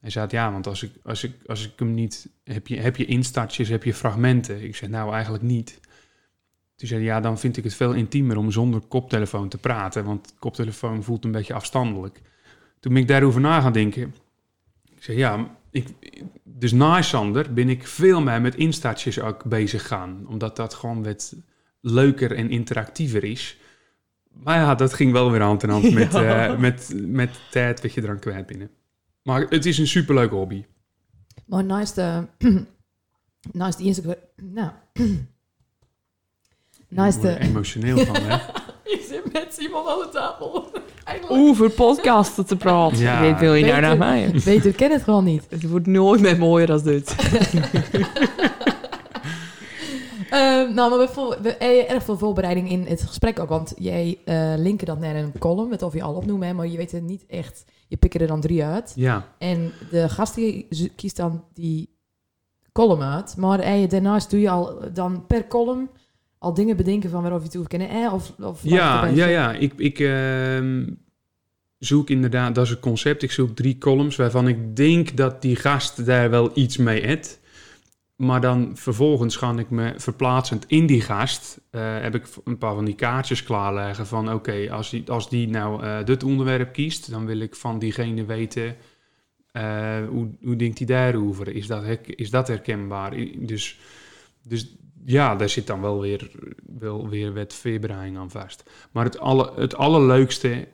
[0.00, 2.28] Hij zei, ja, want als ik, als ik, als ik hem niet...
[2.44, 4.62] Heb je, heb je instartjes, heb je fragmenten?
[4.62, 5.80] Ik zei, nou eigenlijk niet.
[6.76, 10.04] Toen zei hij, ja, dan vind ik het veel intiemer om zonder koptelefoon te praten.
[10.04, 12.20] Want koptelefoon voelt een beetje afstandelijk.
[12.80, 14.14] Toen ben ik daarover na gaan denken.
[14.96, 15.88] Ik zei, ja, ik,
[16.44, 20.24] dus na Sander ben ik veel meer met instartjes ook bezig gaan.
[20.28, 21.34] Omdat dat gewoon wat
[21.80, 23.58] leuker en interactiever is.
[24.32, 26.46] Maar ja, dat ging wel weer hand in hand met, Ja.
[26.48, 28.70] eh, met, met tijd wat je eraan kwijt binnen.
[29.22, 30.64] Maar het is een superleuke hobby.
[31.46, 32.26] Maar naast de...
[33.52, 34.14] naast de Instagram...
[34.36, 34.70] Nou...
[36.94, 37.46] naast Ik word er de...
[37.46, 38.36] emotioneel van, hè?
[38.84, 40.64] Ik zit met Simon aan de tafel.
[41.04, 41.40] Eigenlijk.
[41.40, 42.98] Over podcasten te praten.
[42.98, 43.22] Ja.
[43.22, 44.30] Dit wil je nou Beter- naar mij.
[44.44, 45.46] Beter ken het gewoon niet.
[45.48, 47.14] Het wordt nooit meer mooier dan dit.
[50.30, 53.48] Ehm, nou, maar we, vol- we hebben erg veel voorbereiding in het gesprek ook.
[53.48, 56.66] Want jij eh linken dat naar een column, met of je al opnoemen, hè, maar
[56.66, 57.64] je weet het niet echt.
[57.88, 58.92] Je pikt er dan drie uit.
[58.94, 61.88] Ja, En de gast die kiest dan die
[62.72, 63.36] column uit.
[63.36, 65.88] Maar eh, daarnaast doe je al dan per column
[66.44, 67.88] al dingen bedenken van waarover je het over kennen.
[67.88, 69.52] Eh, of, of ja, ja, ja.
[69.52, 70.86] Ik, ik ehm,
[71.78, 73.22] zoek inderdaad, dat is het concept.
[73.22, 77.40] Ik zoek drie columns waarvan ik denk dat die gast daar wel iets mee heeft.
[78.16, 81.60] Maar dan vervolgens ga ik me verplaatsend in die gast.
[81.70, 85.48] eh, heb ik een paar van die kaartjes klaarleggen van oké, als, die, als die
[85.48, 88.76] nou eh, dit onderwerp kiest, dan wil ik van diegene weten
[89.52, 91.48] eh, hoe, hoe denkt hij daarover?
[91.48, 93.16] Is dat, is dat herkenbaar?
[93.38, 93.78] Dus,
[94.42, 96.30] dus ja, daar zit dan wel weer,
[96.78, 98.70] wel weer wat aan vast.
[98.90, 100.68] Maar het, alle, het allerleukste,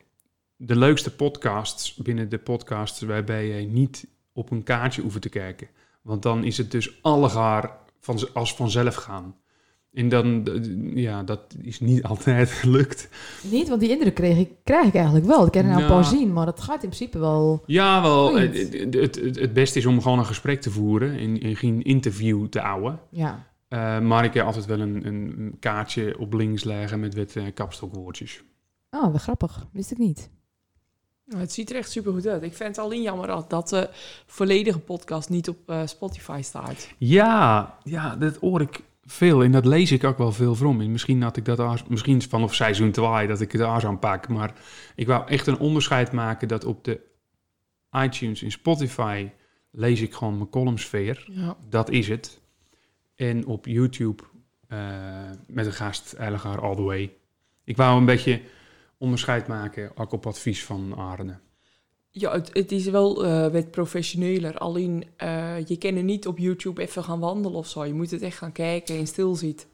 [0.57, 5.69] de leukste podcasts binnen de podcasts waarbij je niet op een kaartje hoeft te kijken.
[6.03, 9.35] Want dan is het dus allegaar van, als vanzelf gaan.
[9.93, 10.49] En dan,
[10.95, 13.09] ja, dat is niet altijd gelukt.
[13.51, 15.47] Niet, want die indruk kreeg ik, krijg ik eigenlijk wel.
[15.47, 16.01] Ik kan er nou een Nou.
[16.01, 17.63] paar zien, maar dat gaat in principe wel...
[17.67, 18.37] Ja, wel.
[18.37, 22.47] Het, het, het beste is om gewoon een gesprek te voeren en, en geen interview
[22.47, 23.01] te houden.
[23.11, 27.37] Ja, Eh, maar ik heb altijd wel een, een kaartje op links leggen met wat
[27.37, 28.43] eh, kapstokwoordjes.
[28.91, 29.67] oh, wat grappig.
[29.73, 30.31] Wist ik niet.
[31.25, 32.43] Nou, het ziet er echt super goed uit.
[32.43, 33.91] Ik vind het alleen jammer dat, dat de
[34.27, 36.89] volledige podcast niet op eh, Spotify staat.
[36.99, 40.81] Ja, ja, dat hoor ik veel en dat lees ik ook wel veel van.
[40.81, 43.99] En misschien had ik dat als, misschien vanaf seizoen 2 dat ik het daar aan
[43.99, 44.29] pak.
[44.29, 44.55] Maar
[44.95, 47.01] ik wou echt een onderscheid maken dat op de
[47.91, 49.31] iTunes en Spotify
[49.71, 51.29] lees ik gewoon mijn columnsfeer.
[51.33, 51.57] Ja.
[51.69, 52.41] Dat is het.
[53.21, 54.23] En op YouTube
[54.69, 57.13] eh, met een gast Eiligaar All The Way.
[57.65, 58.41] Ik wou een beetje
[58.99, 61.39] onderscheid maken, ook op advies van Arne.
[62.11, 64.59] Ja, het, het is wel eh wat professioneler.
[64.59, 67.85] Alleen, eh, je kan er niet op YouTube even gaan wandelen of zo.
[67.85, 69.69] Je moet het echt gaan kijken en stilzitten.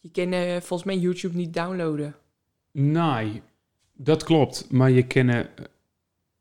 [0.00, 2.14] Je kan volgens mij YouTube niet downloaden.
[2.72, 3.42] Nee,
[3.92, 4.70] dat klopt.
[4.70, 5.48] Maar je kennen...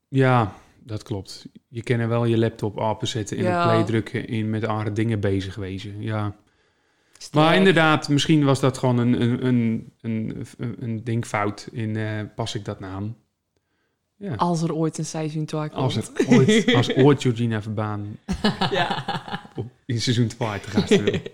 [0.07, 1.45] Ja, dat klopt.
[1.67, 3.63] Je kan er wel je laptop openzetten en Ja.
[3.63, 6.01] op play drukken en met andere dingen bezig wezen.
[6.01, 6.35] Ja.
[7.31, 9.45] Maar inderdaad, misschien was dat gewoon een, een,
[10.01, 11.69] een, een, een, denkfout.
[11.73, 13.15] En eh, pas ik dat nou aan?
[14.15, 14.33] Ja.
[14.35, 15.73] Als er ooit een seizoen 2 komt.
[15.73, 18.17] Als, het ooit, als ooit Georgina Verbaan
[18.71, 19.05] ja.
[19.55, 21.19] op, in seizoen 2 te gast wil.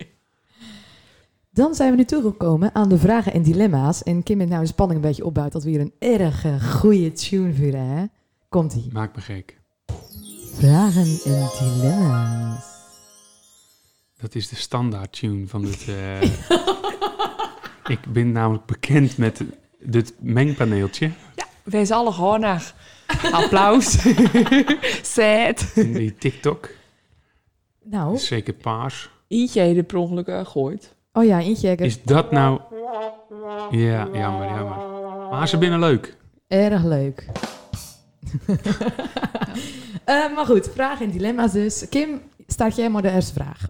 [1.51, 4.03] Dan zijn we nu toegekomen aan de vragen en dilemma's.
[4.03, 6.63] En Kim heeft nou de spanning een beetje opbouwt dat we hier een erg eh,
[6.73, 8.05] goede tune vuren, hè?
[8.49, 8.89] Komt-ie.
[8.93, 9.57] Maakt me gek.
[10.53, 12.65] Vragen en dilemma's.
[14.17, 15.87] Dat is de standaard tune van dit...
[15.87, 16.21] eh,
[17.95, 19.41] ik ben namelijk bekend met
[19.79, 21.11] dit mengpaneeltje.
[21.63, 22.73] Wees alle gewoon naar.
[23.31, 23.97] Applaus.
[25.15, 25.71] Sad.
[25.75, 26.69] in die TikTok.
[27.83, 29.09] Nou, Zeker paars.
[29.27, 30.95] Eentje heeft er per ongeluk eh, gegooid.
[31.13, 31.85] oh ja, inchecken.
[31.85, 32.61] Is dat nou...
[33.71, 34.77] Ja, jammer, jammer.
[35.29, 36.17] Maar ze binnen leuk.
[36.47, 37.25] Erg leuk.
[40.05, 41.85] Eh, maar goed, vragen en dilemma's dus.
[41.89, 43.67] Kim, start jij maar de eerste vraag.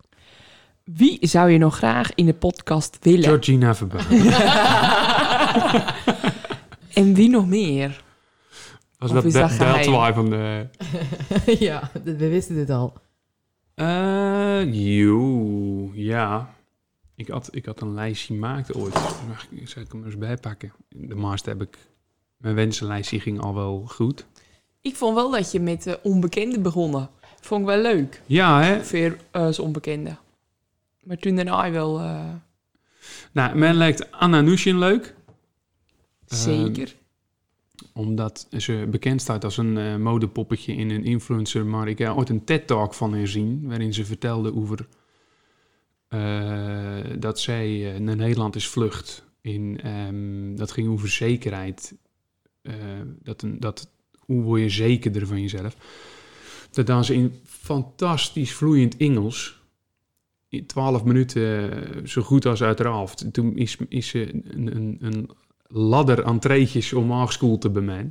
[0.83, 3.23] Wie zou je nog graag in de podcast willen?
[3.23, 4.05] Georgina Verbaan.
[6.93, 8.03] En wie nog meer?
[8.97, 9.83] Was Of dat dat deel geheim?
[9.83, 10.67] 2 van de...
[11.65, 12.93] ja, we wisten dit al.
[13.75, 16.53] Eh, joe, ja.
[17.15, 18.95] Ik had, ik had een lijstje gemaakt ooit.
[19.49, 20.71] Ik- Zal ik hem eens bijpakken?
[20.89, 21.77] De meeste heb ik...
[22.37, 24.25] Mijn wensenlijstje ging al wel goed.
[24.87, 27.09] Ik vond wel dat je met de onbekende begonnen.
[27.41, 28.21] Vond ik wel leuk.
[28.25, 28.83] Ja, hè?
[28.83, 30.17] Veer als onbekende.
[31.03, 32.33] Maar toen daarna wel eh,
[33.31, 35.15] Nou, men lijkt Anna Nushin leuk.
[36.25, 36.95] zeker.
[37.93, 41.65] Omdat ze bekend staat als een eh, modepoppetje in een influencer.
[41.65, 43.67] Maar ik heb ooit een TED-talk van haar zien.
[43.67, 44.87] Waarin ze vertelde over
[46.07, 49.25] eh, dat zij eh, naar Nederland is vlucht.
[49.41, 51.97] In, ehm, dat ging over zekerheid.
[52.61, 52.73] Eh,
[53.23, 53.89] dat een, dat,
[54.27, 55.75] hoe word je zekerder van jezelf?
[56.71, 59.61] Dat dan ze in fantastisch vloeiend Engels.
[60.49, 63.33] In 12 minuten eh, zo goed als uit haar hoofd.
[63.33, 65.29] Toen is, is ze een, een, een
[65.67, 68.09] ladder aan treetjes omhoog schoolde bij mij.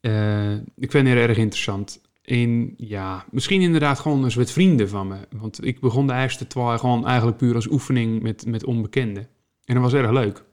[0.00, 2.00] Eh, ik vind het erg interessant.
[2.22, 5.16] En ja, misschien inderdaad gewoon eens vrienden van me.
[5.36, 9.28] Want ik begon de eerste twee gewoon eigenlijk puur als oefening met, met onbekenden.
[9.64, 10.44] En dat was erg leuk.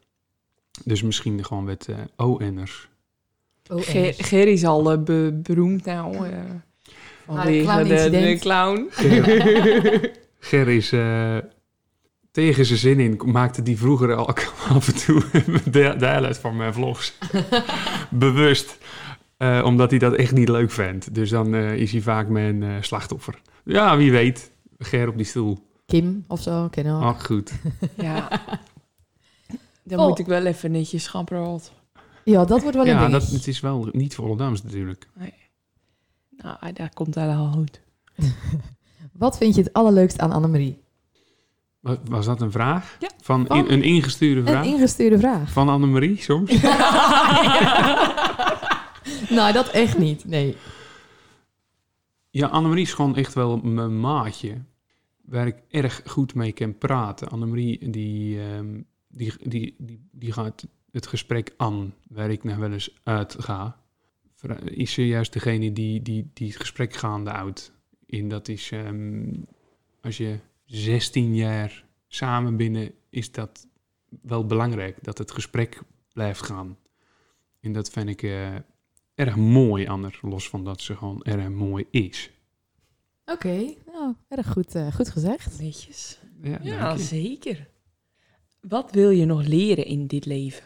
[0.85, 2.89] Dus misschien gewoon wat eh ON'ers.
[3.69, 6.15] Oh, Ger- Gerry is al eh, be- beroemd nou.
[6.27, 6.37] eh
[7.27, 8.89] vanwege de, de clown.
[10.39, 11.37] Ger is eh,
[12.31, 14.27] tegen zijn zin in, maakte die vroeger al
[14.75, 15.23] af en toe
[15.71, 17.17] de, de highlight van mijn vlogs.
[18.09, 18.77] Bewust.
[19.37, 21.13] Eh, omdat hij dat echt niet leuk vindt.
[21.15, 23.41] Dus dan eh, is hij vaak mijn eh, slachtoffer.
[23.65, 24.51] Ja, wie weet.
[24.77, 25.67] Ger op die stoel.
[25.85, 27.01] Kim of zo, ken je ook.
[27.01, 27.51] Oh, goed.
[27.97, 28.27] Ja.
[29.83, 30.07] Dan Oh.
[30.07, 31.77] moet ik wel even netjes praten.
[32.23, 33.11] Ja, dat wordt wel een Ja, ding.
[33.11, 35.09] dat, het is wel niet Volendams natuurlijk.
[36.37, 37.81] Nou, daar komt hij al goed.
[39.13, 40.81] Wat vind je het allerleukst aan Annemarie?
[41.79, 42.95] Was, was dat een vraag?
[42.99, 43.09] Ja.
[43.21, 44.65] Van, Van- in- een ingestuurde Een vraag?
[44.65, 45.51] ingestuurde vraag.
[45.51, 46.51] Van Annemarie soms?
[49.29, 50.25] nou, dat echt niet.
[50.25, 50.55] Nee.
[52.29, 54.57] Ja, Annemarie is gewoon echt wel mijn maatje.
[55.25, 57.29] Waar ik erg goed mee kan praten.
[57.29, 62.71] Annemarie, die, ehm, die, die, die, die gaat het gesprek aan waar ik nou wel
[62.71, 63.81] eens uit ga.
[64.63, 67.71] Is ze juist degene die, die, die het gesprek gaande houdt.
[68.07, 69.33] En dat is, ehm,
[70.01, 73.67] als je 16 jaar samen binnen, is dat
[74.21, 74.97] wel belangrijk.
[75.03, 75.81] Dat het gesprek
[76.13, 76.77] blijft gaan.
[77.59, 78.55] En dat vind ik eh,
[79.15, 82.31] erg mooi haar, los van dat ze gewoon erg mooi is.
[83.25, 85.59] Oké, nou, erg goed, eh, goed gezegd.
[85.61, 86.19] Netjes.
[86.41, 87.03] Ja, Ja, dank je.
[87.03, 87.67] zeker.
[88.61, 90.63] Wat wil je nog leren in dit leven?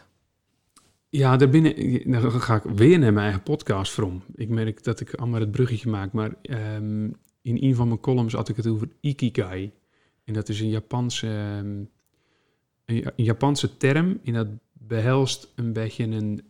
[1.16, 1.74] Ja, daarbinnen
[2.10, 4.22] dan ga ik weer naar mijn eigen podcast from.
[4.34, 7.04] Ik merk dat ik allemaal het bruggetje maak, maar ehm,
[7.42, 9.72] in een van mijn columns had ik het over ikigai.
[10.24, 11.66] En dat is een Japanse, ehm,
[12.84, 16.42] een, Ja- een Japanse term en dat behelst een beetje een,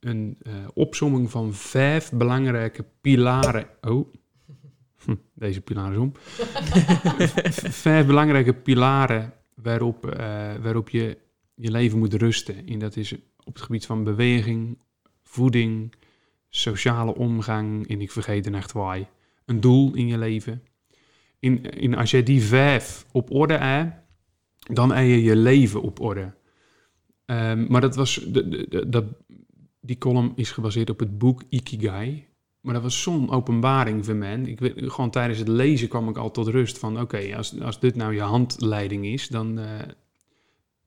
[0.00, 3.66] een eh, opsomming van vijf belangrijke pilaren.
[3.80, 4.12] Oh,
[5.04, 6.12] Hm, deze pilaar is om.
[7.82, 11.18] Vijf belangrijke pilaren waarop, eh, waarop je
[11.54, 12.66] je leven moet rusten.
[12.66, 14.78] En dat is op het gebied van beweging,
[15.22, 15.94] voeding,
[16.48, 19.06] sociale omgang en ik vergeet er echt waai.
[19.44, 20.62] Een doel in je leven.
[21.38, 23.94] In, in, als jij die vijf op orde hebt,
[24.72, 26.34] dan heb je je leven op orde.
[27.26, 29.08] Ehm, maar dat was, de, de, de-
[29.80, 32.26] die column is gebaseerd op het boek Ikigai.
[32.60, 34.40] Maar dat was zo'n openbaring voor mij.
[34.40, 37.00] Ik, weet- gewoon tijdens het lezen kwam ik al tot rust van...
[37.00, 39.66] oké, als, als dit nou je handleiding is, dan, eh,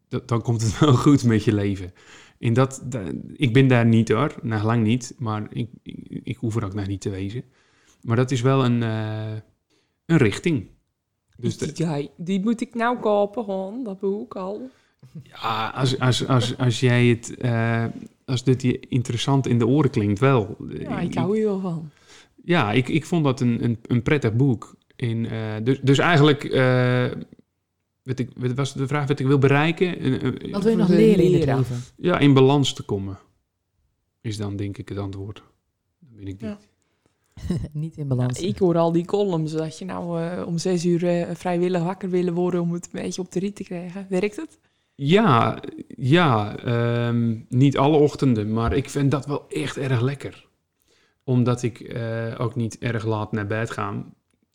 [0.10, 1.93] dat- dan komt het wel goed met je leven.
[2.39, 5.15] En dat, da- ik ben daar niet hoor, nog lang niet.
[5.17, 7.43] Maar ik, ik, ik hoef er ook nog niet te wezen.
[8.02, 9.32] Maar dat is wel een, eh,
[10.06, 10.67] een richting.
[11.38, 13.84] Dus de- die, die moet ik nou kopen, gewoon.
[13.84, 14.70] Dat boek al.
[15.24, 17.38] ja, als, als, als, als jij het...
[17.38, 17.86] eh,
[18.26, 20.56] als dit je interessant in de oren klinkt, wel.
[20.80, 21.89] Ja, ik hou hier wel van.
[22.43, 24.76] Ja, ik, ik vond dat een, een, een prettig boek.
[24.96, 26.43] In, eh, dus, dus eigenlijk,
[28.08, 30.00] wat ik, wat was de vraag wat ik wil bereiken?
[30.00, 31.58] Eh, eh, Wat wil je nog leren in het leren?
[31.58, 31.82] leven?
[31.96, 33.20] ja, in balans te komen.
[34.22, 35.43] Is dan denk ik het antwoord.
[36.00, 36.41] Dat ben ik niet.
[36.41, 36.58] Ja.
[37.74, 38.39] Niet in balans.
[38.39, 42.10] ik hoor al die columns dat je nou eh, om zes uur eh, vrijwillig wakker
[42.10, 44.06] willen worden om het een beetje op de rit te krijgen.
[44.10, 44.60] Werkt het?
[44.96, 50.48] Ja, ja ehm, niet alle ochtenden, maar ik vind dat wel echt erg lekker.
[51.24, 54.06] Omdat ik eh, ook niet erg laat naar bed ga.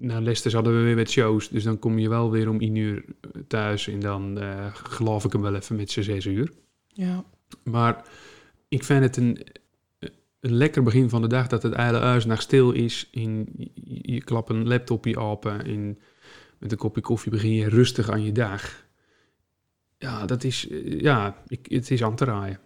[0.02, 2.74] Na Leicester hadden we weer met shows, dus dan kom je wel weer om 1
[2.74, 3.04] uur
[3.46, 6.52] thuis en dan eh, geloof ik hem wel even met z'n 6 uur.
[6.86, 7.24] Ja.
[7.62, 8.04] Maar
[8.68, 9.38] ik vind het een,
[10.40, 13.08] een lekker begin van de dag dat het hele huis nog stil is.
[13.12, 15.98] En je, je klapt een laptopje open en
[16.58, 18.86] met een kopje koffie begin je rustig aan je dag.
[19.98, 22.60] Ja, dat is, eh, ja, ik, het is aan te raaien.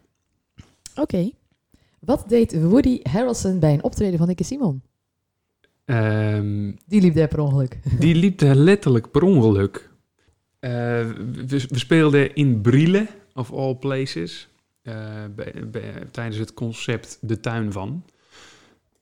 [0.94, 1.31] Oké.
[2.01, 4.83] Wat deed Woody Harrelson bij een optreden van Nicky Simon?
[5.87, 7.79] Ehm, Die liep daar per ongeluk.
[8.01, 9.90] die liep daar letterlijk per ongeluk.
[10.59, 14.49] Eh, we, we speelden in Brielle, of all places,
[14.83, 14.94] eh,
[15.37, 18.05] bij- bij- tijdens het concept De Tuin van.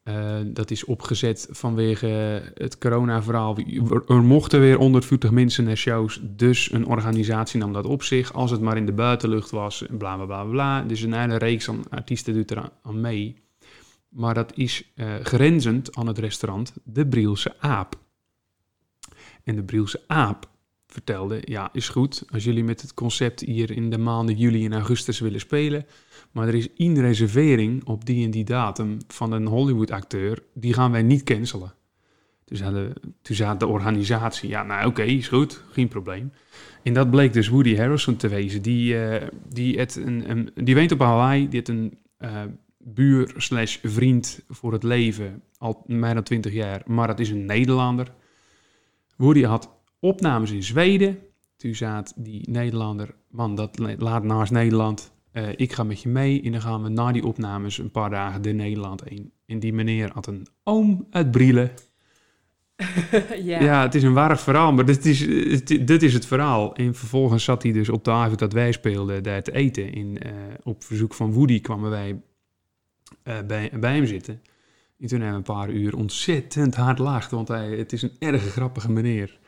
[0.02, 3.56] Eh, dat is opgezet vanwege het corona-verhaal.
[4.08, 8.32] Er- mochten weer 140 mensen naar shows, dus een organisatie nam dat op zich.
[8.32, 10.82] Als het maar in de buitenlucht was, bla bla bla bla.
[10.82, 13.42] Dus een hele reeks aan artiesten doet er aan mee.
[14.14, 17.98] Maar dat is eh, grenzend aan het restaurant De Brielse Aap.
[19.44, 20.48] En de Brielse Aap
[20.86, 24.72] vertelde, ja, is goed als jullie met het concept hier in de maanden juli en
[24.72, 25.86] augustus willen spelen.
[26.32, 30.90] Maar er is één reservering op die en die datum van een Hollywood-acteur, die gaan
[30.90, 31.74] wij niet cancelen.
[32.44, 36.32] Toen zei de, de organisatie, ja, nou oké, is goed, geen probleem.
[36.82, 38.62] En dat bleek dus Woody Harrelson te wezen.
[38.62, 42.42] Die, eh, die, het een, een, die woont op Hawaii, die heeft een eh,
[42.84, 47.44] buur slash vriend voor het leven, al meer dan 20 jaar, maar dat is een
[47.44, 48.12] Nederlander.
[49.16, 49.70] Woody had
[50.00, 51.18] opnames in Zweden.
[51.56, 55.12] Toen zat die Nederlander, man, dat laat naast Nederland.
[55.32, 58.10] Eh, ik ga met je mee en dan gaan we na die opnames een paar
[58.10, 59.32] dagen de Nederland heen.
[59.46, 61.70] En die meneer had een oom uit Brielen.
[63.42, 63.60] ja.
[63.62, 65.20] Ja, het is een waar verhaal, maar dit is,
[65.52, 66.74] het- dit is het verhaal.
[66.74, 69.92] En vervolgens zat hij dus op de avond dat wij speelden daar te eten.
[69.92, 72.22] En eh, op verzoek van Woody kwamen wij
[73.24, 74.42] eh, bij, bij hem zitten.
[75.00, 78.12] En toen hebben we een paar uur ontzettend hard lacht, want hij, het is een
[78.18, 79.38] erg grappige meneer.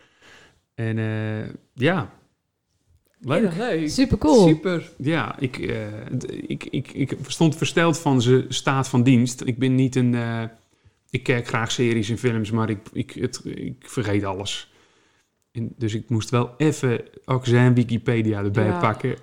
[0.75, 2.13] En eh, ja,
[3.21, 3.89] leuk.
[3.89, 4.47] Super cool.
[4.49, 4.91] Super.
[4.99, 5.87] Ja, ik, eh,
[6.47, 9.41] ik, ik, ik stond versteld van zijn staat van dienst.
[9.45, 10.15] Ik ben niet een...
[10.15, 10.43] eh,
[11.11, 14.73] ik kijk graag series en films, maar ik, ik, het, ik vergeet alles.
[15.53, 18.79] En dus ik moest wel even ook zijn Wikipedia erbij Ja.
[18.81, 19.17] pakken.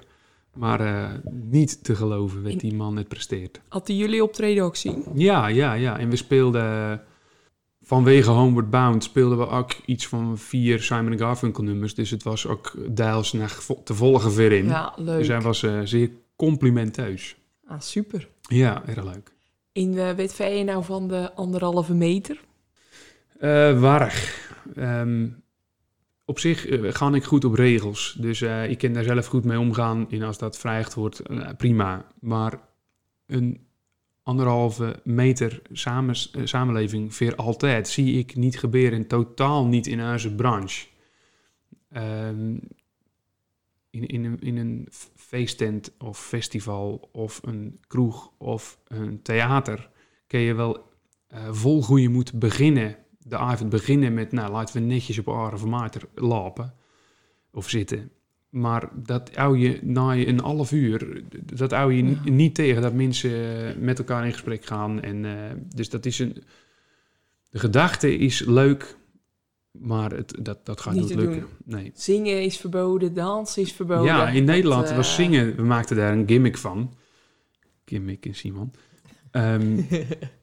[0.53, 3.61] Maar eh, niet te geloven wat In- die man net presteert.
[3.67, 5.03] Had hij jullie optreden ook zien?
[5.13, 5.99] Ja, ja, ja.
[5.99, 7.01] En we speelden...
[7.85, 11.95] Vanwege Homeward Bound speelden we ook iets van vier Simon Garfunkel nummers.
[11.95, 14.65] Dus het was ook deels naar te volgen ver in.
[14.65, 15.17] Ja, leuk.
[15.17, 17.35] Dus hij was eh, zeer complimenteus.
[17.65, 18.27] Ah, super.
[18.41, 19.31] Ja, erg leuk.
[19.73, 22.39] En uh, weet je nou van de anderhalve meter?
[23.39, 24.49] Eh warrig.
[24.75, 25.27] Ehm,
[26.25, 28.17] op zich eh, ga ik goed op regels.
[28.19, 30.21] Dus eh, ik kan daar zelf goed mee omgaan.
[30.21, 32.05] Als dat vrijged wordt, eh, prima.
[32.19, 32.59] Maar
[33.25, 33.67] een
[34.23, 39.07] anderhalve meter samen, samenleving voor altijd zie ik niet gebeuren.
[39.07, 40.87] Totaal niet in onze branche.
[41.89, 42.57] Ehm,
[43.89, 49.89] in, in, een, in een feesttent of festival of een kroeg of een theater
[50.27, 50.91] kun je wel
[51.51, 53.02] vol goede moed beginnen.
[53.25, 56.73] De avond beginnen met, nou, laten we netjes op van Maarten lopen
[57.51, 58.11] of zitten.
[58.49, 62.19] Maar dat hou je na je een half uur, dat hou je Ja.
[62.23, 63.31] niet tegen dat mensen
[63.67, 65.01] eh, met elkaar in gesprek gaan.
[65.01, 66.43] En, eh, dus dat is een.
[67.49, 68.97] De gedachte is leuk,
[69.71, 71.39] maar het, dat, dat gaat Niet lukken.
[71.39, 71.49] doen.
[71.65, 71.91] Nee.
[71.95, 74.05] Zingen is verboden, dansen is verboden.
[74.05, 76.93] Ja, in Nederland Dat, was eh, zingen, we maakten daar een gimmick van.
[77.85, 78.73] Gimmick in Simon.
[79.31, 79.81] Ehm,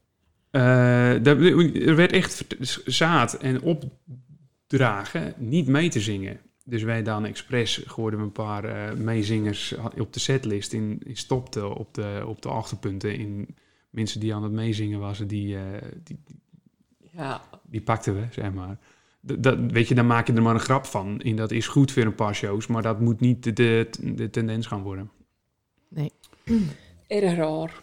[0.50, 2.46] eh, er werd echt
[2.84, 6.40] zaad en opdragen niet mee te zingen.
[6.64, 11.16] Dus wij dan expres gooiden we een paar eh, meezingers op de setlist in, in
[11.16, 13.14] stopte op de, op de achterpunten.
[13.18, 13.56] In
[13.90, 15.62] mensen die aan het meezingen waren, die, eh,
[16.04, 16.18] die,
[17.10, 18.78] Ja, die pakten we, zeg maar.
[19.20, 21.20] Dat, weet je, dan maak je er maar een grap van.
[21.20, 24.30] En dat is goed voor een paar shows, maar dat moet niet de, de, de
[24.30, 25.10] tendens gaan worden.
[27.06, 27.82] erg raar.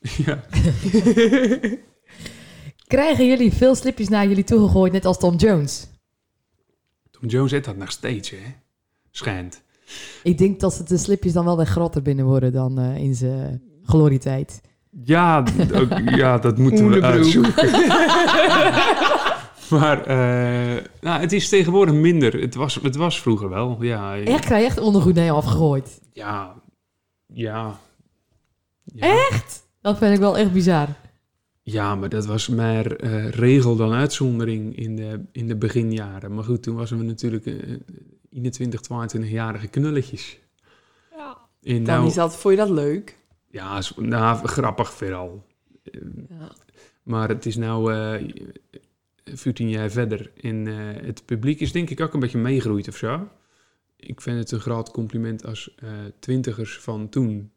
[0.24, 0.44] ja.
[2.92, 5.86] Krijgen jullie veel slipjes naar jullie toegegooid, net als Tom Jones?
[7.10, 8.36] Tom Jones heeft dat nog steeds, hè?
[9.10, 9.62] Schijnt.
[10.22, 13.14] Ik denk dat ze de slipjes dan wel weer groter binnen worden dan eh, in
[13.14, 14.60] zijn glorietijd.
[15.04, 17.70] Ja, ook- ja dat moeten we uitzoeken.
[19.78, 22.40] maar eh, nou, het is tegenwoordig minder.
[22.40, 24.16] Het was, het was vroeger wel, ja.
[24.16, 26.00] Echt, krijg je echt ondergoed naar je afgegooid.
[26.12, 26.54] Ja.
[27.26, 27.78] Ja.
[28.84, 29.28] ja.
[29.30, 29.62] Echt?
[29.80, 30.88] Dat vind ik wel echt bizar.
[31.62, 36.34] Ja, maar dat was meer eh, regel dan uitzondering in de, in de beginjaren.
[36.34, 37.54] Maar goed, toen waren we natuurlijk eh
[38.30, 40.38] 21, 22-jarige knulletjes.
[41.16, 41.38] Ja.
[41.62, 43.18] En Dan nou, is dat, vond je dat leuk?
[43.50, 45.44] ja, nou, grappig vooral.
[45.84, 46.52] Eh, Ja.
[47.02, 48.44] Maar het is nou eh
[49.24, 50.30] 14 jaar verder.
[50.40, 53.28] En eh, het publiek is denk ik ook een beetje meegroeid of zo.
[53.96, 57.52] Ik vind het een groot compliment als eh, twintigers van toen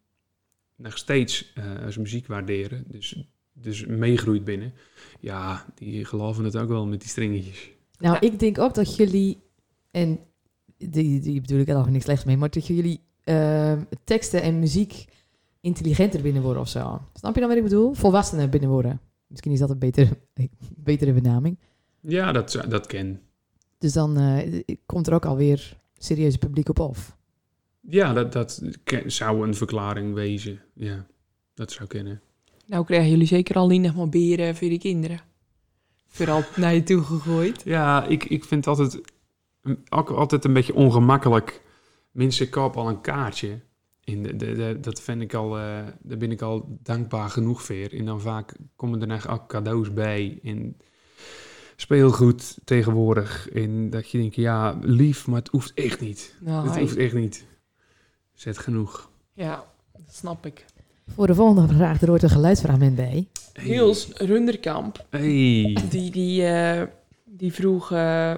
[0.75, 2.83] nog steeds eh, als muziek waarderen.
[2.87, 3.27] Dus,
[3.66, 4.74] dus meegroeit binnen.
[5.20, 7.70] Ja, die geloven het ook wel met die stringetjes.
[7.99, 8.22] Nou, Ja.
[8.22, 9.41] ik denk ook dat jullie,
[9.91, 10.20] en
[10.78, 14.59] die, die bedoel ik er nog niks slechts mee, maar dat jullie ehm, teksten en
[14.59, 15.05] muziek
[15.61, 17.01] intelligenter binnen worden of zo.
[17.13, 17.93] Snap je dan wat ik bedoel?
[17.93, 18.99] Volwassener binnen worden.
[19.28, 20.18] Misschien is dat een betere,
[20.89, 21.59] betere benaming.
[22.01, 23.22] Ja, dat, dat ken.
[23.78, 27.18] Dus dan eh, komt er ook alweer serieus publiek op af.
[27.80, 28.61] Ja, dat, dat
[29.05, 30.59] zou een verklaring wezen.
[30.74, 31.05] Ja,
[31.53, 32.22] dat zou kennen.
[32.68, 35.20] Nou krijgen jullie zeker al niet nog maar beren voor de kinderen.
[36.07, 37.61] Vooral naar je toe gegooid.
[37.66, 39.01] Ja, ik, ik vind het altijd,
[39.89, 41.61] ook altijd een beetje ongemakkelijk.
[42.11, 43.59] Mensen kopen al een kaartje.
[44.03, 45.63] En de, de, de- dat vind ik al, eh,
[46.01, 47.76] daar ben ik al dankbaar genoeg voor.
[47.91, 50.39] En dan vaak komen er nog ook cadeaus bij.
[50.43, 50.78] En
[51.76, 53.49] speelgoed tegenwoordig.
[53.49, 56.36] En dat je denkt, ja, lief, maar het hoeft echt niet.
[56.41, 57.45] Nou, Het hoeft echt niet.
[58.34, 59.09] Zet genoeg.
[59.34, 60.66] ja, dat snap ik.
[61.13, 63.27] Voor de volgende vraag, er hoort een geluidsfragment bij.
[63.53, 63.65] Hey.
[63.69, 65.77] Niels Runderkamp, Hey.
[65.89, 66.81] die, die, eh,
[67.25, 68.33] die vroeg eh,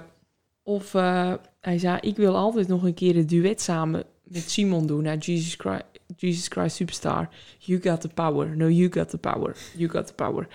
[0.62, 0.94] of...
[0.94, 5.02] eh, hij zei, ik wil altijd nog een keer een duet samen met Simon doen
[5.02, 5.84] naar Jesus Christ,
[6.16, 7.28] Jesus Christ Superstar.
[7.58, 8.56] You got the power.
[8.56, 9.56] No, you got the power.
[9.76, 10.48] You got the power.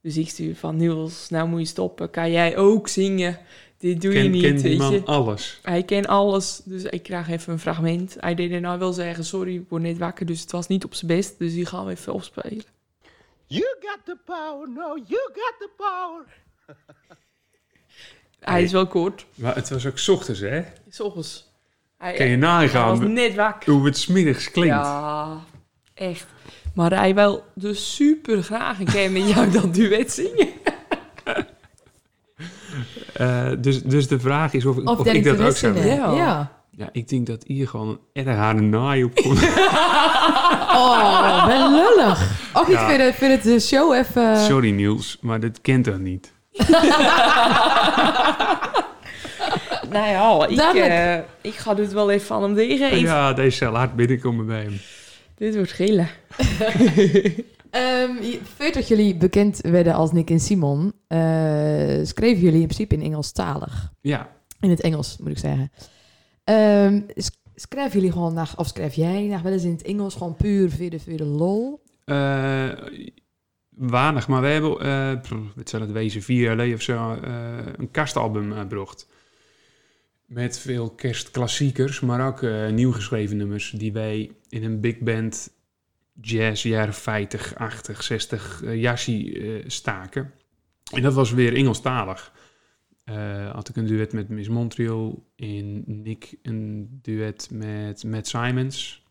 [0.00, 2.10] Dus ik stuur van, Niels, nou moet je stoppen.
[2.10, 3.38] Kan jij ook zingen?
[3.84, 5.04] Dit doe je Ken, niet, kent die man je.
[5.04, 5.58] alles?
[5.62, 8.16] Hij kent alles, dus ik krijg even een fragment.
[8.20, 10.84] Hij deed er nou wel zeggen, sorry, ik word net wakker, dus het was niet
[10.84, 11.38] op zijn best.
[11.38, 12.64] Dus die gaan we even opspelen.
[13.46, 16.24] You got the power, no, you got the power.
[18.40, 19.26] Hij is wel kort.
[19.34, 20.62] Maar het was ook 's ochtends, hè?
[20.90, 21.52] S ochtends.
[21.98, 23.72] Hij, Kan je hij nagaan was net wakker.
[23.72, 24.74] hoe het smiddags klinkt?
[24.74, 25.40] Ja,
[25.94, 26.26] echt.
[26.74, 30.48] Maar hij wil dus super graag een keer met jou dat duet zingen.
[33.14, 35.94] Eh, dus, dus de vraag is of, of, Of, ik dat ook zou willen.
[35.96, 36.10] Ja.
[36.12, 36.52] Ja.
[36.76, 39.38] Ja, ik denk dat hier gewoon een erg harde naai op komt.
[40.76, 42.30] Oh, wel lullig.
[42.52, 43.12] Ook niet Ja.
[43.12, 44.36] voor het de show even...
[44.38, 46.32] Sorry Niels, maar dit kent dat niet.
[49.90, 52.98] Nou ja, ik, eh, ik ga dit wel even aan hem meegeven.
[52.98, 54.80] Ja, deze zal hard binnenkomen bij hem.
[55.36, 56.08] Dit wordt gillen.
[57.74, 61.18] Ehm, je- voordat jullie bekend werden als Nick en Simon, eh,
[62.02, 63.92] schreven jullie in principe in Engelstalig.
[64.00, 65.70] Ja, In het Engels, moet ik zeggen.
[67.16, 70.36] Sch- schrijven jullie gewoon naar, of schrijf jij naar wel eens in het Engels, gewoon
[70.36, 71.82] puur voor de, voor de lol?
[73.76, 74.76] weinig, maar we hebben,
[75.20, 77.18] pff, wat zal het wezen, vier jaar geleden of zo,
[77.76, 79.06] een kastalbum gebracht.
[80.26, 85.50] Met veel kerstklassiekers, maar ook nieuw geschreven nummers die wij in een big band
[86.20, 90.32] jazz jaren 50, 80, 60 eh, jassie eh, staken.
[90.92, 92.32] En dat was weer Engelstalig.
[93.04, 95.24] eh, had ik een duet met Miss Montreal.
[95.36, 99.02] In Nick een duet met Matt Simons.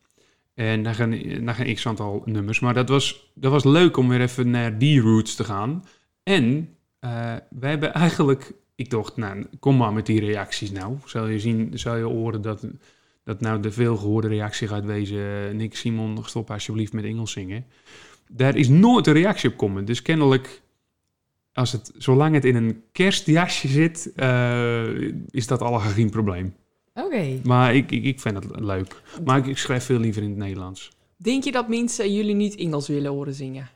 [0.54, 2.60] En naar een, naar een x-aantal nummers.
[2.60, 5.84] Maar dat was, dat was leuk om weer even naar die roots te gaan.
[6.24, 8.54] En eh wij hebben eigenlijk...
[8.76, 10.98] Ik dacht, nou, kom maar met die reacties nou.
[11.06, 12.68] Zal je zien, zal je horen dat,
[13.24, 15.56] dat nou de veelgehoorde reactie gaat wezen...
[15.58, 17.66] Nick Simon, stop alsjeblieft met Engels zingen.
[18.32, 19.86] Daar is nooit een reactie op komen.
[19.86, 20.62] Dus kennelijk,
[21.54, 24.12] als het, zolang het in een kerstjasje zit...
[24.16, 26.56] eh, is dat al geen probleem.
[26.94, 27.40] Oké.
[27.44, 29.02] Maar ik, ik, ik vind het leuk.
[29.26, 30.92] Maar ik, ik schrijf veel liever in het Nederlands.
[31.18, 33.70] Denk je dat mensen jullie niet Engels willen horen zingen?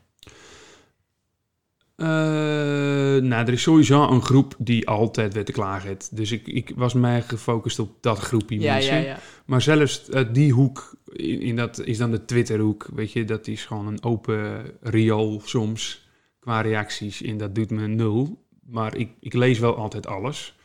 [1.98, 6.16] Eh, nou, er is sowieso een groep die altijd werd te klagen heeft.
[6.16, 9.16] Dus ik, ik was mij gefocust op dat groepje mensen.
[9.44, 13.46] Maar zelfs eh, die hoek, in, in dat is dan de Twitterhoek, weet je, dat
[13.46, 16.08] is gewoon een open riool soms
[16.40, 17.22] qua reacties.
[17.22, 18.44] En dat doet me nul.
[18.66, 20.56] Maar ik, ik lees wel altijd alles.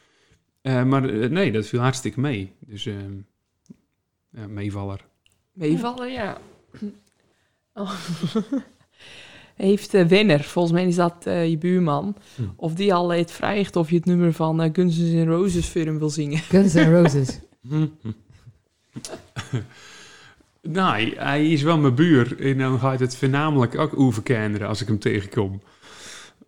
[0.62, 2.54] Eh, maar nee, dat viel hartstikke mee.
[2.60, 2.96] Dus eh,
[4.30, 5.06] ja, meevaller.
[5.54, 6.38] Meevallen, ja.
[7.76, 7.92] Oh.
[9.56, 12.42] Heeft Wenner, volgens mij is dat eh, je buurman, Hm.
[12.56, 15.98] of die al het vraagt of je het nummer van eh, Guns N' Roses film
[16.00, 16.38] wil zingen?
[16.38, 17.40] Guns N' Roses.
[20.62, 22.40] nee, hij is wel mijn buur.
[22.42, 25.62] En dan gaat het voornamelijk ook overkenderen als ik hem tegenkom.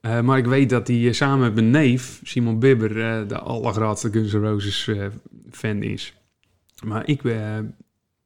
[0.01, 4.11] Eh, maar ik weet dat hij samen met mijn neef, Simon Bibber, eh, de allergrootste
[4.11, 5.05] Guns N' Roses eh,
[5.51, 6.13] fan is.
[6.85, 7.59] Maar ik, eh,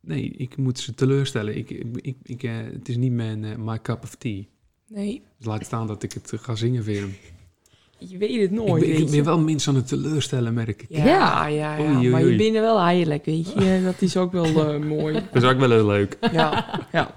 [0.02, 1.58] nee, ik moet ze teleurstellen.
[1.58, 1.70] Ik,
[2.02, 4.44] ik, ik, eh, het is niet mijn eh, my cup of tea.
[4.90, 7.16] Nee, Dus laat staan dat ik het eh, ga zingen voor hem.
[7.98, 10.86] je weet het Ik nooit, ben, ik ben wel mensen aan het teleurstellen, merk ik.
[10.90, 11.46] Ja, Ja.
[11.48, 11.80] ja, ja.
[11.84, 13.82] Oei, oei, maar je bent er wel eigenlijk, weet je.
[13.86, 15.14] Dat is ook wel eh, mooi.
[15.32, 16.18] Dat is ook wel heel leuk.
[16.32, 17.16] Ja, ja.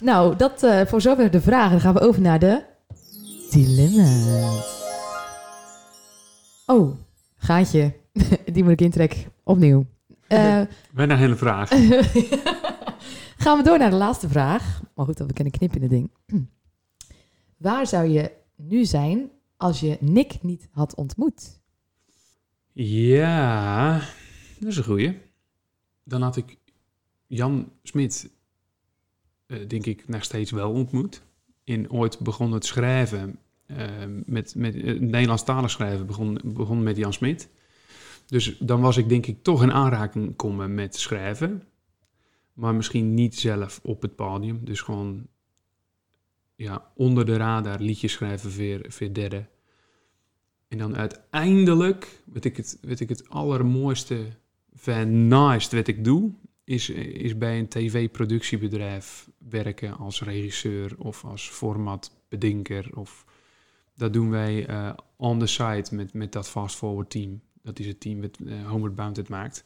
[0.00, 1.70] Nou, dat eh, voor zover de vragen.
[1.70, 2.62] Dan gaan we over naar de
[3.50, 4.76] dilemma's.
[6.66, 6.94] Oh,
[7.36, 7.92] gaatje.
[8.52, 9.18] Die moet ik intrekken.
[9.44, 9.86] Opnieuw.
[10.26, 10.60] Eh,
[10.92, 11.68] Bijna een hele vraag.
[13.38, 14.80] gaan we door naar de laatste vraag.
[14.94, 16.10] Maar goed, we kunnen knippen in het ding.
[17.58, 21.60] Waar zou je nu zijn als je Nick niet had ontmoet?
[22.72, 23.98] Ja,
[24.58, 25.18] dat is een goeie.
[26.04, 26.58] Dan had ik
[27.26, 28.30] Jan Smit,
[29.46, 31.22] eh, denk ik, nog steeds wel ontmoet.
[31.64, 33.86] In ooit begonnen te schrijven, eh,
[34.24, 37.48] met, met uh, Nederlandstalig schrijven, begon, begon met Jan Smit.
[38.26, 41.62] Dus dan was ik denk ik toch in aanraking komen met schrijven.
[42.52, 44.64] Maar misschien niet zelf op het podium.
[44.64, 45.26] Dus gewoon
[46.58, 49.48] ja, onder de radar liedjes schrijven voor, voor derden.
[50.68, 54.26] En dan uiteindelijk, wat ik het, wat ik het allermooiste
[54.74, 56.32] van nice wat ik doe,
[56.64, 62.90] is, is bij een tv-productiebedrijf werken als regisseur of als formatbedenker.
[62.94, 63.24] Of,
[63.94, 67.40] dat doen wij eh, on the side met, met dat Fast Forward team.
[67.62, 69.64] Dat is het team wat uh, Homeward Bound het maakt.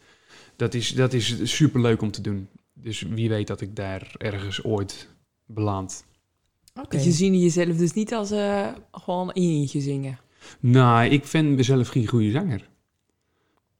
[0.57, 2.49] Dat is, dat is superleuk om te doen.
[2.72, 5.09] Dus wie weet dat ik daar ergens ooit
[5.47, 6.05] beland.
[6.74, 6.96] Oké.
[6.98, 10.18] Je ziet jezelf dus niet als eh, gewoon in eentje zingen.
[10.60, 12.70] Nou, ik vind mezelf geen goede zanger.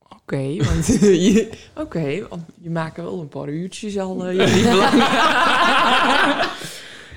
[0.09, 0.87] Oké, want,
[1.27, 4.27] je, oké, want je maakt wel een paar uurtjes al.
[4.27, 4.91] eh, lang.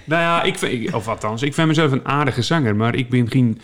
[0.05, 3.29] Nou ja, ik vind, of althans, ik vind mezelf een aardige zanger, maar ik ben
[3.31, 3.59] geen.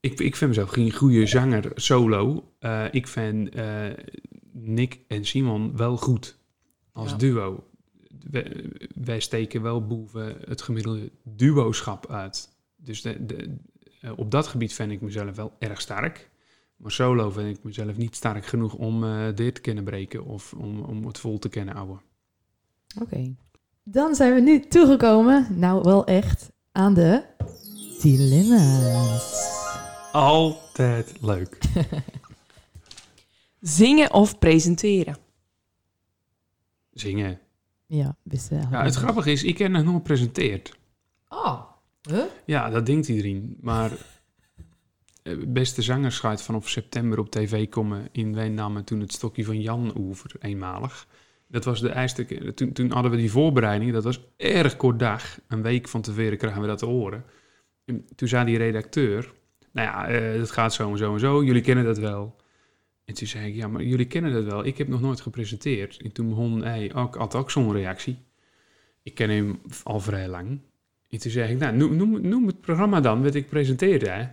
[0.00, 2.44] Ik, ik vind mezelf geen goede zanger solo.
[2.58, 3.64] Eh, ik vind eh,
[4.52, 6.38] Nick en Simon wel goed
[6.92, 7.16] als Ja.
[7.16, 7.64] duo.
[8.30, 12.48] Wij, wij steken wel boven het gemiddelde duoschap uit.
[12.76, 13.56] Dus de, de,
[14.00, 16.30] eh, op dat gebied vind ik mezelf wel erg sterk.
[16.76, 20.52] Maar solo vind ik mezelf niet sterk genoeg om eh, dit te kunnen breken of
[20.52, 22.00] om, om het vol te kunnen houden.
[23.00, 23.34] Oké.
[23.82, 27.24] Dan zijn we nu toegekomen, nou wel echt, aan de
[28.00, 29.56] dilemma's.
[30.12, 31.58] Altijd leuk.
[33.60, 35.16] Zingen of presenteren?
[36.92, 37.40] Zingen.
[37.88, 38.66] Ja, wist wel.
[38.70, 40.76] Ja, het grappige is, ik heb nog nooit gepresenteerd.
[41.28, 41.60] Oh,
[42.10, 42.22] huh?
[42.44, 43.56] Ja, dat denkt iedereen.
[43.60, 43.90] Maar
[45.22, 49.44] eh, beste zangers gaat vanaf september op tv komen in Wij namen toen het stokje
[49.44, 51.06] van Jan over, eenmalig.
[51.46, 52.54] Dat was de eerste keer.
[52.54, 55.38] Toen, toen hadden we die voorbereiding, dat was erg kort dag.
[55.48, 57.24] Een week van tevoren kregen we dat te horen.
[57.84, 59.32] En toen zei die redacteur,
[59.72, 62.36] nou ja, eh, dat gaat zo en zo en zo, jullie kennen dat wel.
[63.08, 64.64] En toen zei ik, ja, maar jullie kennen dat wel.
[64.64, 66.00] Ik heb nog nooit gepresenteerd.
[66.02, 68.18] En toen begon hij ook, had ook zo'n reactie.
[69.02, 70.60] Ik ken hem al vrij lang.
[71.08, 74.08] En toen zei ik, nou, noem, noem, het programma dan, wat ik presenteerde.
[74.08, 74.22] Hè?
[74.24, 74.32] Toen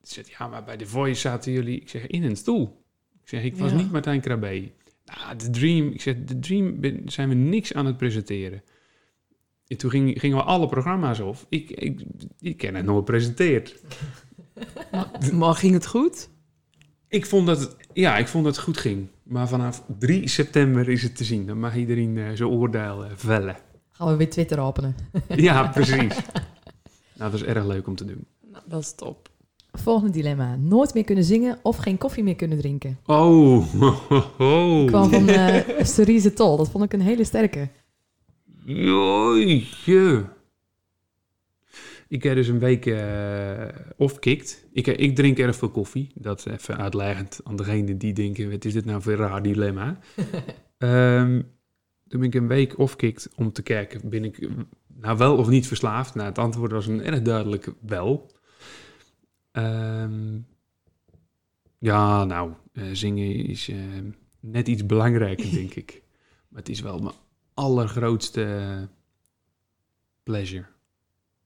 [0.00, 2.84] zei hij, ja, maar bij The Voice zaten jullie, ik zeg, in een stoel.
[3.22, 3.76] Ik zeg, ik was Ja.
[3.76, 4.70] niet Martijn Krabbe.
[5.04, 6.78] Nou, The Dream, ik zeg, The Dream
[7.08, 8.62] zijn we niks aan het presenteren.
[9.66, 11.36] En toen ging, gingen we alle programma's op.
[11.48, 12.00] Ik, ik,
[12.40, 13.74] ik ken het nooit gepresenteerd.
[14.90, 16.30] Maar, maar ging het goed?
[17.10, 19.06] Ik vond dat het, ja, ik vond dat het goed ging.
[19.22, 21.46] Maar vanaf 3 september is het te zien.
[21.46, 23.56] Dan mag iedereen eh, zijn oordeel eh, vellen.
[23.90, 24.96] Gaan we weer Twitter openen.
[25.28, 26.14] ja, precies.
[27.14, 28.26] Nou, dat is erg leuk om te doen.
[28.52, 29.28] Nou, dat is top.
[29.72, 30.56] Volgende dilemma.
[30.56, 32.98] Nooit meer kunnen zingen of geen koffie meer kunnen drinken.
[33.06, 33.66] Oh,
[34.36, 36.56] ho, Ik kwam van eh Cerise Tol.
[36.56, 37.68] Dat vond ik een hele sterke.
[38.64, 40.24] Joetje.
[42.10, 42.94] Ik heb dus een week
[43.96, 44.66] off-kicked.
[44.72, 46.10] Ik, eh, ik drink erg veel koffie.
[46.14, 48.50] Dat is even uitleggend aan degene die denken...
[48.50, 49.98] wat is dit nou voor een raar dilemma?
[50.78, 51.42] Ehm,
[52.08, 54.08] toen ben ik een week off-kicked om te kijken...
[54.08, 54.48] ben ik
[54.86, 56.14] nou wel of niet verslaafd?
[56.14, 58.30] Nou, het antwoord was een erg duidelijk wel.
[59.52, 60.38] Ehm,
[61.78, 63.70] ja, nou, eh, zingen is
[64.40, 66.02] net iets belangrijker, denk ik.
[66.48, 67.14] Maar het is wel mijn
[67.54, 68.88] allergrootste
[70.22, 70.66] pleasure.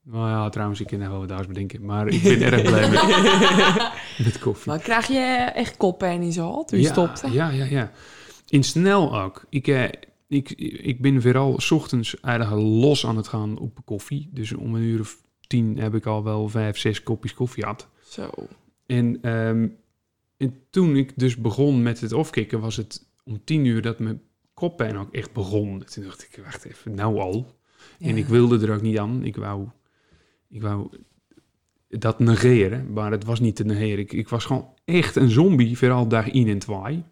[0.07, 1.85] Nou ja, trouwens, ik kan er wel wat anders bedenken.
[1.85, 3.93] Maar ik ben erg blij met,
[4.27, 4.73] met koffie.
[4.73, 7.33] Maar krijg je echt koppijn in hart toen je ja, stopte?
[7.33, 7.91] Ja, ja, ja.
[8.49, 9.45] In snel ook.
[9.49, 9.85] Ik, eh,
[10.29, 10.51] ik,
[10.83, 14.29] ik ben vooral 's ochtends eigenlijk los aan het gaan op koffie.
[14.33, 17.89] Dus om een uur of tien heb ik al wel vijf, zes kopjes koffie gehad.
[18.03, 18.31] Zo.
[18.87, 19.69] En, ehm,
[20.37, 24.21] en toen ik dus begon met het offkicken, was het om tien uur dat mijn
[24.55, 25.85] koppijn ook echt begon.
[25.85, 27.55] Toen dacht ik, wacht even, nou al.
[28.01, 29.25] En ik wilde er ook niet aan.
[29.25, 29.69] Ik wou,
[30.49, 30.89] ik wou
[31.89, 33.99] dat negeren, maar het was niet te negeren.
[33.99, 37.03] Ik, ik was gewoon echt een zombie, vooral dag in en twee.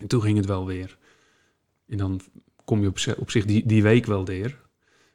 [0.00, 0.98] En toen ging het wel weer.
[1.88, 2.20] En dan
[2.64, 4.60] kom je op, op zich die, die week wel weer.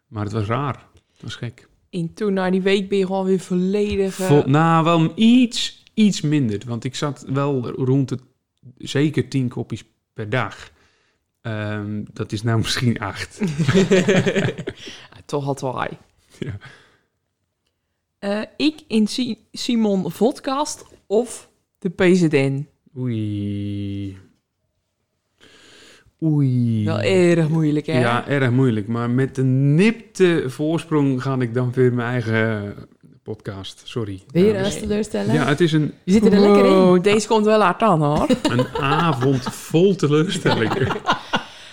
[0.08, 0.88] Maar het was raar.
[1.14, 1.68] Het was gek.
[1.90, 4.20] En toen na die week ben je gewoon weer volledig...
[4.20, 6.62] eh, Vol, nou, wel iets, iets minder.
[6.66, 8.22] Want ik zat wel rond het
[8.78, 9.84] zeker tien kopjes
[10.14, 10.72] per dag.
[11.42, 13.42] Ehm, dat is nou misschien acht.
[15.26, 15.98] Toch had wij.
[16.40, 16.58] Ja.
[18.20, 21.50] Eh, ik in Si- Simon Vodcast of
[21.80, 22.68] de PZN.
[22.98, 24.18] Oei.
[26.24, 26.86] Oei.
[26.86, 28.00] Wel erg moeilijk, hè?
[28.00, 28.88] Ja, erg moeilijk.
[28.88, 32.76] Maar met een nipte voorsprong ga ik dan weer mijn eigen
[33.24, 33.82] podcast.
[33.84, 34.22] Sorry.
[34.32, 34.74] Weer dames.
[34.74, 35.34] eens teleurstellen?
[35.34, 36.72] Ja, het is een, Je zit er lekker in.
[36.74, 38.28] Wow, deze komt wel hard aan, hoor.
[38.52, 40.88] een avond vol teleurstellingen.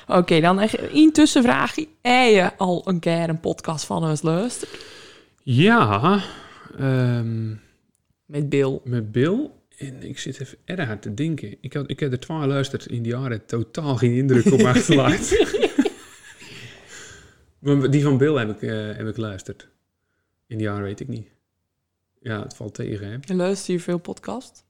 [0.06, 1.86] Oké, dan echt een tussenvraagje.
[2.02, 4.70] Heb je al een keer een podcast van ons luisterd?
[5.44, 6.22] Ja,
[6.78, 7.54] ehm,
[8.24, 8.80] Met Bill.
[8.84, 9.50] met Bill.
[9.78, 11.56] En ik zit even erg hard te denken.
[11.60, 14.68] Ik, had, ik heb er twee geluisterd in die jaren totaal geen indruk op me
[14.68, 15.46] achterlaten.
[17.58, 19.68] maar die van Bill heb ik, eh, heb ik geluisterd.
[20.46, 21.28] In die jaren weet ik niet.
[22.20, 23.18] Ja, het valt tegen, hè?
[23.26, 24.64] En luister je veel podcast?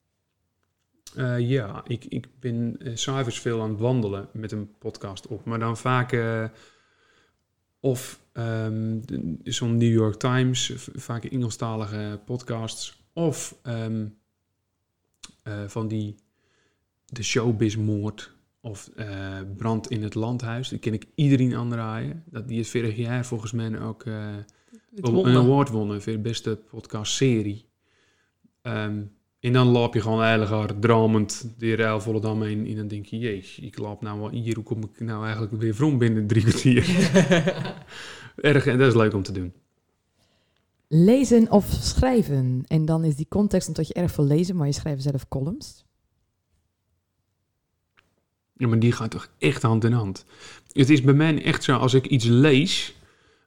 [1.17, 5.45] Eh, ja, ik, ik ben s'avonds veel aan het wandelen met een podcast op.
[5.45, 6.17] Maar dan vaak
[7.81, 9.01] of ehm,
[9.43, 13.03] zo'n New York Times, vaak Engelstalige podcasts.
[13.13, 14.07] Of ehm,
[15.43, 16.15] eh, van die
[17.05, 20.69] de showbizmoord of eh, brand in het landhuis.
[20.69, 22.23] Die ken ik iedereen aanraaien.
[22.27, 24.05] Dat die is vorig jaar volgens mij ook...
[24.05, 24.37] eh,
[24.95, 27.69] een award wonnen voor de beste podcastserie.
[28.63, 29.01] Ehm
[29.45, 32.67] en dan loop je gewoon eigenlijk hard dramend de ruil volle dam heen.
[32.67, 34.55] En dan denk je, jeez, ik loop nou wel hier.
[34.55, 36.85] Hoe kom ik nou eigenlijk weer vrom binnen drie kwartier?
[38.37, 39.53] Erg, en dat is leuk om te doen.
[40.89, 42.65] Lezen of schrijven.
[42.67, 45.85] En dan is die context omdat je erg veel lezen, maar je schrijft zelf columns.
[48.57, 50.25] Ja, maar die gaat toch echt hand in hand.
[50.73, 52.95] Het is bij mij echt zo, als ik iets lees,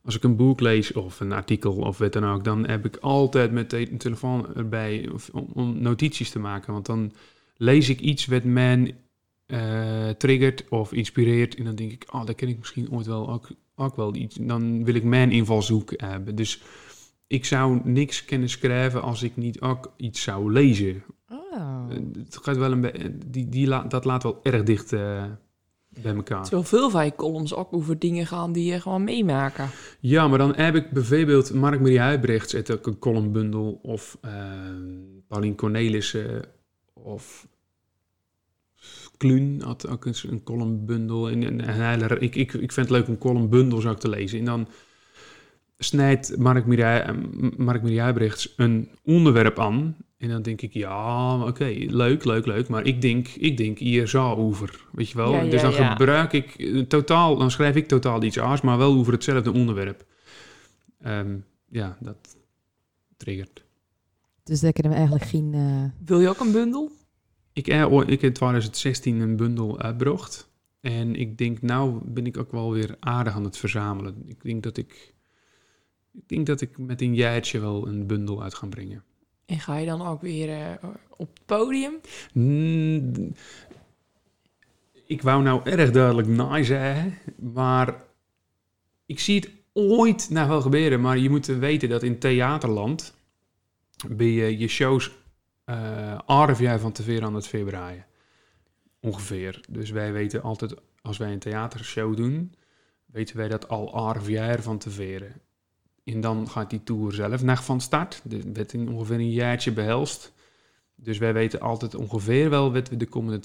[0.04, 2.98] als ik een boek lees of een artikel of wat dan ook, dan heb ik
[2.98, 5.10] altijd met de een telefoon erbij
[5.54, 6.74] om, notities te maken.
[6.74, 7.14] Want dan
[7.58, 8.96] lees ik iets wat mij
[9.46, 13.30] eh, triggert of inspireert en dan denk ik, oh, daar ken ik misschien ooit wel
[13.30, 13.50] ook,
[13.80, 14.36] ook wel iets.
[14.42, 16.36] Dan wil ik mijn invalshoek hebben.
[16.36, 16.62] Dus
[17.28, 21.04] ik zou niks kunnen schrijven als ik niet ook iets zou lezen.
[21.30, 21.38] Oh.
[21.90, 25.24] Eh, Het gaat wel een be- die, die la- dat laat wel erg dicht eh,
[25.90, 26.42] bij elkaar.
[26.42, 29.70] Terwijl veel van je columns ook over dingen gaan die je gewoon meemaken.
[30.00, 33.80] Ja, maar dan heb ik bijvoorbeeld Mark-Marie Huibrechts uit ook een columnbundel.
[33.82, 34.32] Of eh
[35.28, 36.46] Paulien Cornelissen.
[36.94, 37.48] Of
[39.18, 41.30] Kluun had ook eens een columnbundel.
[41.30, 44.40] En, en, en hij- ik, ik, ik vind het leuk om columnbundels ook te lezen.
[44.40, 44.68] En dan
[45.78, 47.16] snijdt Mark-Marie eh,
[47.58, 49.96] Mark-Marie Huibrechts een onderwerp aan.
[50.18, 52.68] En dan denk ik, ja, oké, leuk, leuk, leuk.
[52.68, 55.32] Maar ik denk, ik denk hier zo over, weet je wel.
[55.34, 55.90] Ja, ja, dus dan ja.
[55.92, 60.06] gebruik ik eh, totaal, dan schrijf ik totaal iets anders, maar wel over hetzelfde onderwerp.
[61.02, 61.36] Ehm,
[61.70, 62.38] ja, dat
[63.18, 63.64] triggert.
[64.44, 65.54] Dus daar kunnen we eigenlijk geen...
[65.54, 66.92] eh, Wil je ook een bundel?
[67.58, 70.50] Ik, heb ik in 2016 een bundel uitgebracht.
[70.82, 74.24] En ik denk, nou ben ik ook wel weer aardig aan het verzamelen.
[74.28, 75.14] Ik denk dat ik,
[76.14, 79.04] ik, denk dat ik met een jaartje wel een bundel uit ga brengen.
[79.46, 81.94] En ga je dan ook weer eh, op het podium?
[82.34, 83.34] Mm,
[85.06, 87.18] ik wou nou erg duidelijk nee zeggen,
[87.54, 88.04] maar
[89.06, 91.02] ik zie het ooit nou wel gebeuren.
[91.02, 93.16] Maar je moet weten dat in theaterland
[94.08, 95.12] ben je je shows
[95.68, 98.06] eh half jaar van tevoren aan het voorbereiden.
[99.00, 99.62] Ongeveer.
[99.70, 102.54] Dus wij weten altijd, als wij een theatershow doen,
[103.06, 105.42] weten wij dat al half jaar van tevoren.
[106.04, 108.22] En dan gaat die tour zelf nog van start.
[108.24, 110.34] Dus werd in ongeveer een jaartje behelst.
[110.96, 113.40] Dus wij weten altijd ongeveer wel wat we de komende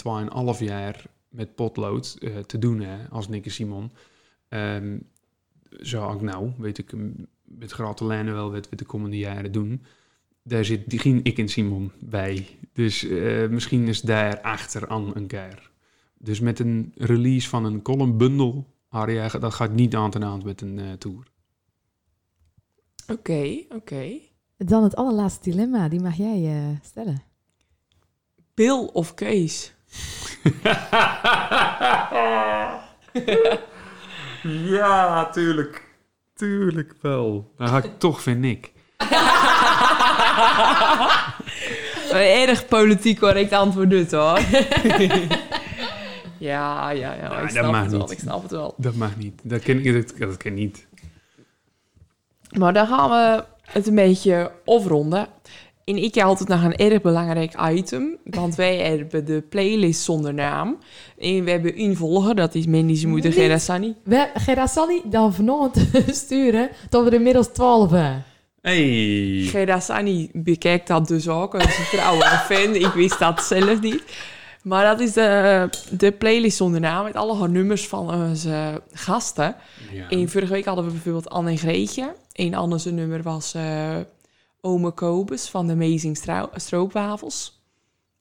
[0.54, 3.92] 2,5 jaar met potlood eh, te doen hè, als Nick en Simon.
[5.80, 6.92] Zo ook nou, weet ik
[7.44, 9.82] met grote lijnen wel wat we de komende jaren doen.
[10.42, 12.46] Daar zit geen ik en Simon bij.
[12.72, 15.70] Dus eh, misschien is daar achter aan een keer.
[16.18, 20.60] Dus met een release van een columnbundel, Aria, dat gaat niet aan ten hand met
[20.60, 21.30] een eh, tour.
[23.06, 24.18] Oké, oké.
[24.56, 27.22] Dan het allerlaatste dilemma, die mag jij eh, stellen.
[28.54, 29.74] Bill of Kees?
[34.76, 35.90] ja, tuurlijk.
[36.34, 37.52] Tuurlijk wel.
[37.56, 38.72] Dan ga ik toch vind ik.
[42.10, 44.38] Een erg politiek correct antwoord dit hoor.
[46.38, 47.14] ja, ja, ja.
[47.14, 48.00] Ja, ik dat snap mag het wel.
[48.00, 48.10] niet.
[48.10, 48.74] Ik snap het wel.
[48.76, 49.40] Dat mag niet.
[49.42, 50.86] Dat ken ik dat, dat ken niet.
[52.58, 55.26] Maar dan gaan we het een beetje afronden.
[55.84, 58.16] En ik heb altijd nog een erg belangrijk item.
[58.24, 60.78] Want wij hebben de playlist zonder naam.
[61.18, 63.36] En we hebben een volger, dat is Zemoeite Niet.
[63.36, 63.94] Gerasani.
[64.04, 65.88] We hebben Gerasani dan vanochtend
[66.24, 68.24] sturen tot we er inmiddels 12 hebben.
[68.62, 69.42] Hey.
[69.50, 71.52] Gerasani bekijkt dat dus ook.
[71.52, 72.74] Dat is een trouwe fan.
[72.74, 74.02] Ik wist dat zelf niet.
[74.62, 77.04] Maar dat is de, de playlist zonder naam.
[77.04, 79.56] Met alle nummers van onze gasten.
[79.92, 80.08] Ja.
[80.08, 82.14] En vorige week hadden we bijvoorbeeld Anne en Greetje.
[82.32, 83.96] Een zijn nummer was eh
[84.60, 87.60] Ome Kobus van de Amazing Strou- Stroopwafels.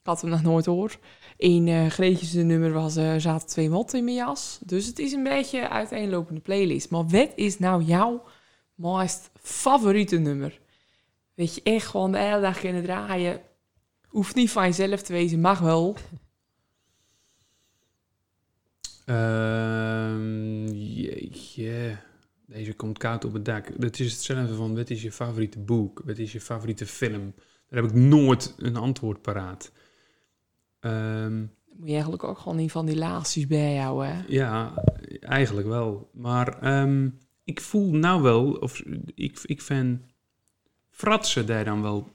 [0.01, 0.97] Ik had hem nog nooit gehoord.
[1.37, 4.59] En eh Greetje's nummer was eh Zaten twee motten in mijn jas.
[4.65, 6.89] Dus het is een beetje een uiteenlopende playlist.
[6.89, 8.23] Maar wat is nou jouw
[8.81, 10.59] meest favoriete nummer?
[11.33, 13.41] Weet je, echt gewoon de hele dag kunnen draaien.
[14.07, 15.97] Hoeft niet van jezelf te wezen, mag wel.
[19.05, 21.97] Ehm, jeetje.
[22.45, 23.81] Deze komt koud op het dak.
[23.81, 26.01] Dat is hetzelfde van, wat is je favoriete boek?
[26.05, 27.33] Wat is je favoriete film?
[27.69, 29.71] Daar heb ik nooit een antwoord paraat.
[30.79, 31.39] Ehm,
[31.75, 34.21] moet je eigenlijk ook gewoon niet van die laagjes bij jou, hè?
[34.27, 34.83] ja,
[35.19, 36.09] eigenlijk wel.
[36.13, 37.09] Maar ehm,
[37.43, 38.79] ik voel nou wel, of
[39.15, 40.01] ik, ik vind
[40.89, 42.11] fratsen daar dan wel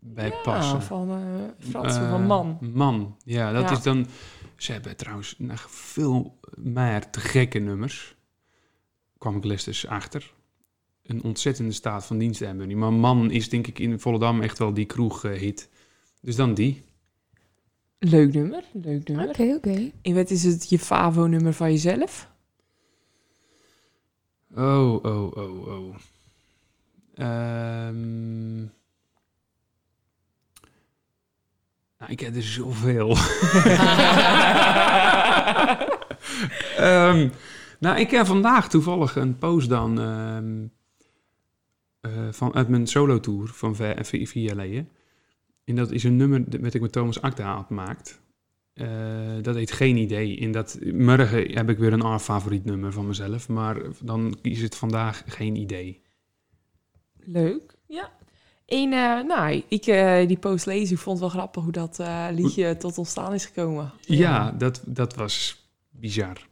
[0.00, 0.76] bij passen.
[0.78, 2.58] Ja, van eh Frans Eh, van man.
[2.72, 3.70] Man, ja, dat Ja.
[3.76, 4.06] is dan...
[4.56, 8.14] Ze hebben trouwens nog veel meer te gekke nummers.
[9.18, 10.32] Kwam ik les dus achter.
[11.02, 12.76] Een ontzettende staat van dienst hebben die.
[12.76, 15.68] Maar Man is denk ik in Volendam echt wel die kroeg-hit.
[16.20, 16.84] Dus dan die.
[17.98, 19.56] Leuk nummer, leuk Oké, nummer.
[19.56, 19.90] oké.
[20.02, 22.30] En wat is het je favo-nummer van jezelf?
[24.56, 25.94] Oh, oh, oh, oh.
[27.14, 28.56] Ehm.
[31.98, 33.16] Nou, ik heb er zoveel.
[36.76, 37.28] Ehm,
[37.80, 40.00] nou, ik heb vandaag toevallig een post dan
[42.00, 44.88] eh, van, uit mijn solo-tour van vi- vi- vier jaar geleden.
[45.64, 48.20] En dat is een nummer dat ik met Thomas Acta had gemaakt.
[48.78, 50.38] Eh, dat heet Geen Idee.
[50.38, 53.48] En dat, morgen heb ik weer een ander favoriet nummer van mezelf.
[53.48, 56.02] Maar dan kies het vandaag Geen Idee.
[57.16, 58.12] Leuk, ja.
[58.66, 62.00] En eh, nou, ik eh, die post lezen, ik vond het wel grappig hoe dat
[62.32, 63.92] liedje tot ontstaan is gekomen.
[64.00, 66.46] Ja, dat, dat was bizar.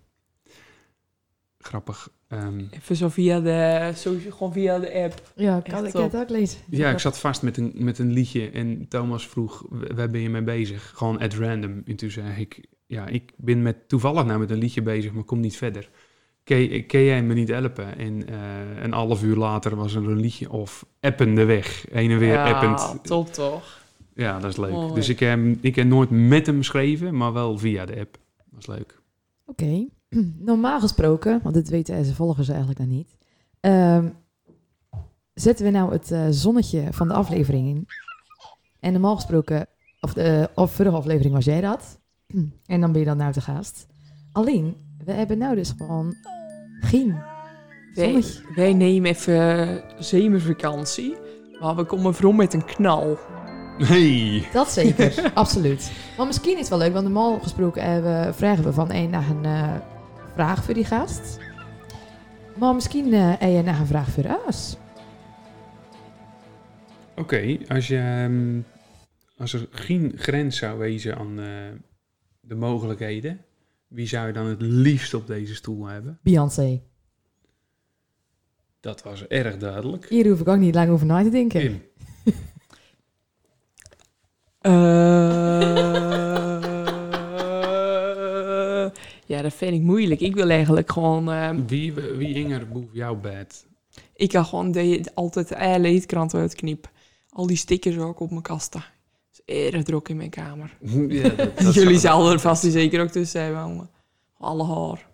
[1.58, 2.08] Grappig.
[2.28, 5.32] Ehm, Even zo via de, zo, gewoon via de app.
[5.34, 6.58] Ja, Echt had, ik het ook lezen.
[6.70, 10.20] ja, ik zat vast met een, met een liedje en Thomas vroeg, "W- waar ben
[10.20, 10.92] je mee bezig?
[10.94, 11.82] Gewoon at random.
[11.86, 15.24] En toen zei ik, ja, ik ben met, toevallig nou met een liedje bezig, maar
[15.24, 15.90] kom niet verder.
[16.44, 17.98] Kun, kun jij me niet helpen?
[17.98, 21.84] En eh, een half uur later was er een liedje of appende weg.
[21.90, 23.04] Heen en weer ja, append.
[23.06, 23.84] top toch?
[24.14, 24.70] Ja, dat is leuk.
[24.70, 24.94] Mooi.
[24.94, 28.18] Dus ik heb, ik heb nooit met hem geschreven, maar wel via de app.
[28.50, 29.00] Dat is leuk.
[29.46, 29.86] Oké.
[30.38, 33.16] Normaal gesproken, want dit weten ze volgers eigenlijk nog niet.
[33.60, 34.08] ehm,
[35.34, 37.86] zetten we nou het eh, zonnetje van de aflevering in.
[38.80, 39.66] En normaal gesproken,
[40.00, 41.98] of de of vorige aflevering was jij dat.
[42.66, 43.86] En dan ben je dan nou te gast.
[44.32, 46.14] Alleen, we hebben nou dus gewoon
[46.80, 47.14] geen
[47.94, 48.42] Wij, zonnetje.
[48.54, 51.14] wij nemen even zomervakantie,
[51.60, 53.18] maar we komen vrom met een knal.
[53.78, 54.48] Hey!
[54.52, 55.92] Dat zeker, absoluut.
[56.16, 59.30] Maar misschien is het wel leuk, want normaal gesproken hebben, vragen we van één naar
[59.30, 59.74] een eh,
[60.36, 61.38] vraag voor die gast.
[62.58, 64.76] Maar misschien eh heb je een vraag voor ons.
[67.16, 68.60] Oké, als, je, ehm,
[69.36, 71.46] als er geen grens zou wezen aan eh,
[72.40, 73.40] de mogelijkheden,
[73.88, 76.18] wie zou je dan het liefst op deze stoel hebben?
[76.22, 76.82] Beyoncé.
[78.80, 80.08] Dat was erg duidelijk.
[80.08, 81.60] Hier hoef ik ook niet lang over na te denken.
[81.60, 81.82] Kim.
[84.60, 86.25] Eh,
[89.26, 90.20] ja, dat vind ik moeilijk.
[90.20, 91.30] Ik wil eigenlijk gewoon...
[91.32, 93.66] eh, Wie, wie hing er boven jouw bed?
[94.14, 96.90] ik kan gewoon de, altijd alle leedkranten uitknippen.
[97.28, 98.80] Al die stickers ook op mijn kasten.
[98.80, 100.76] Het is erg druk in mijn kamer.
[101.08, 103.60] Ja, dat, dat Jullie zou- zouden er vast en zeker ook tussen hebben.
[103.60, 103.90] jongen.
[104.38, 105.06] Alle haar.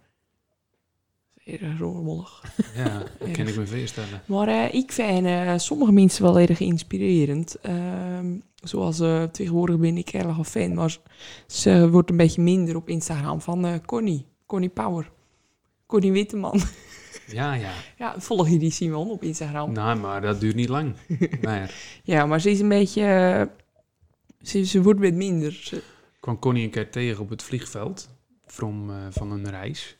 [1.44, 2.42] Erg rommelig.
[2.76, 4.22] Ja, dat kan ik me voorstellen.
[4.26, 7.54] Maar eh, ik vind eh, sommige mensen wel erg inspirerend.
[7.60, 10.98] Ehm, zoals eh, tegenwoordig ben ik erg een fan, maar
[11.46, 14.26] ze wordt een beetje minder op Instagram van eh, Connie.
[14.46, 15.10] Connie Power.
[15.86, 16.60] Connie Witteman.
[17.26, 17.72] Ja, ja.
[17.98, 19.72] ja, volg je die Simon op Instagram?
[19.72, 20.94] Nou, maar dat duurt niet lang.
[21.42, 23.02] Maar Ja, maar ze is een beetje...
[23.02, 23.42] eh,
[24.46, 25.52] ze, ze wordt wat minder.
[25.52, 25.82] Ze-
[26.20, 28.08] kwam Connie een keer tegen op het vliegveld
[28.46, 29.96] from, van een reis.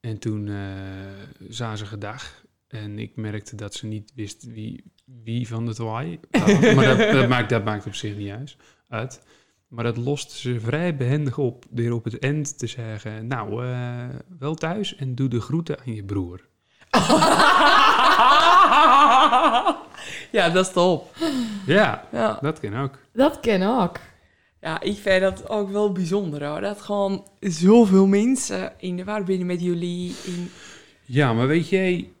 [0.00, 0.46] En toen
[1.48, 2.44] zagen ze gedag.
[2.68, 4.84] En ik merkte dat ze niet wist wie,
[5.24, 6.20] wie van de twee.
[6.30, 6.74] was.
[6.74, 8.56] maar dat, dat, maakt, dat maakt op zich niet uit.
[8.88, 9.22] uit.
[9.68, 11.64] Maar dat loste ze vrij behendig op.
[11.70, 13.26] Door op het eind te zeggen...
[13.26, 14.04] Nou, eh,
[14.38, 16.46] wel thuis en doe de groeten aan je broer.
[20.36, 21.16] ja, dat is top.
[21.66, 22.38] Ja, Ja.
[22.40, 22.98] dat kan ook.
[23.12, 23.98] Dat ken ook.
[24.60, 26.60] ja, ik vind dat ook wel bijzonder hoor.
[26.60, 30.14] Dat gewoon zoveel mensen in de war binnen met jullie.
[30.24, 30.50] In...
[31.04, 32.12] Ja, maar weet jij...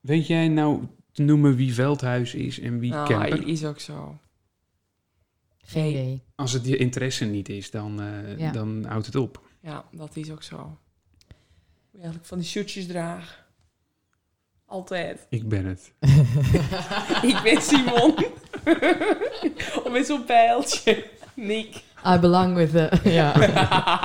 [0.00, 0.82] Weet jij nou
[1.12, 3.46] te noemen wie Veldhuis is en wie Nou, Kemper?
[3.46, 4.18] is ook zo.
[5.64, 6.22] Geen idee.
[6.34, 8.52] Als het je interesse niet is, dan, eh, Ja.
[8.52, 9.42] dan houdt het op.
[9.60, 10.78] Ja, dat is ook zo.
[11.94, 13.44] Eigenlijk van die shirtjes draag.
[14.66, 15.26] Altijd.
[15.38, 15.92] Ik ben het.
[17.22, 18.14] ik ben Simon.
[19.84, 21.06] of met zo'n pijltje.
[21.34, 21.82] Nick.
[22.06, 23.10] I belong with the...
[23.10, 23.32] ja.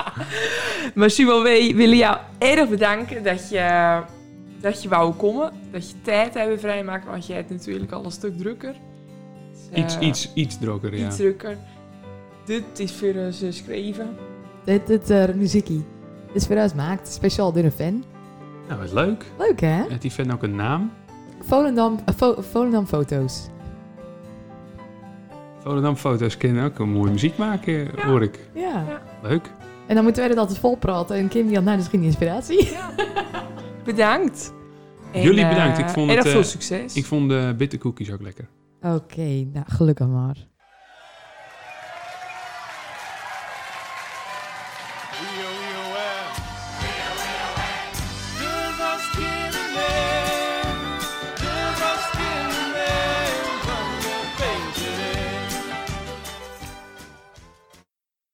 [0.94, 4.02] maar Simon, wij willen jou erg bedanken dat je,
[4.66, 5.52] dat je wou komen.
[5.70, 8.74] Dat je tijd hebben vrijmaakt, want jij hebt natuurlijk al een stuk drukker.
[9.52, 11.06] Dus, Iets, eh, iets, iets drukker, ja.
[11.06, 11.56] Iets drukker.
[12.44, 14.16] Dit is voor ons geschreven.
[14.64, 15.84] dit dit eh, muziekie.
[16.26, 17.08] Dit is voor ons maakt.
[17.08, 18.04] Speciaal door een fan.
[18.68, 19.24] Nou, wat leuk.
[19.38, 19.82] Leuk hè?
[19.88, 20.92] Heeft die fan ook een naam?
[21.40, 23.48] Volendam, eh, Volendam foto's.
[25.58, 28.38] Volendam Foto's kunnen ook een mooie muziek maken, hoor ik.
[28.52, 29.02] Ja.
[29.22, 29.50] Leuk.
[29.86, 31.16] En dan moeten wij dat altijd vol praten.
[31.16, 32.68] En Kim die had nou dus geen inspiratie.
[33.84, 34.54] Bedankt.
[35.16, 35.78] En, Jullie eh, bedankt.
[35.78, 36.94] Ik vond het, veel eh, succes.
[36.94, 38.48] Ik vond de bitterkoekjes ook lekker.
[38.80, 40.36] Oké, nou gelukkig maar.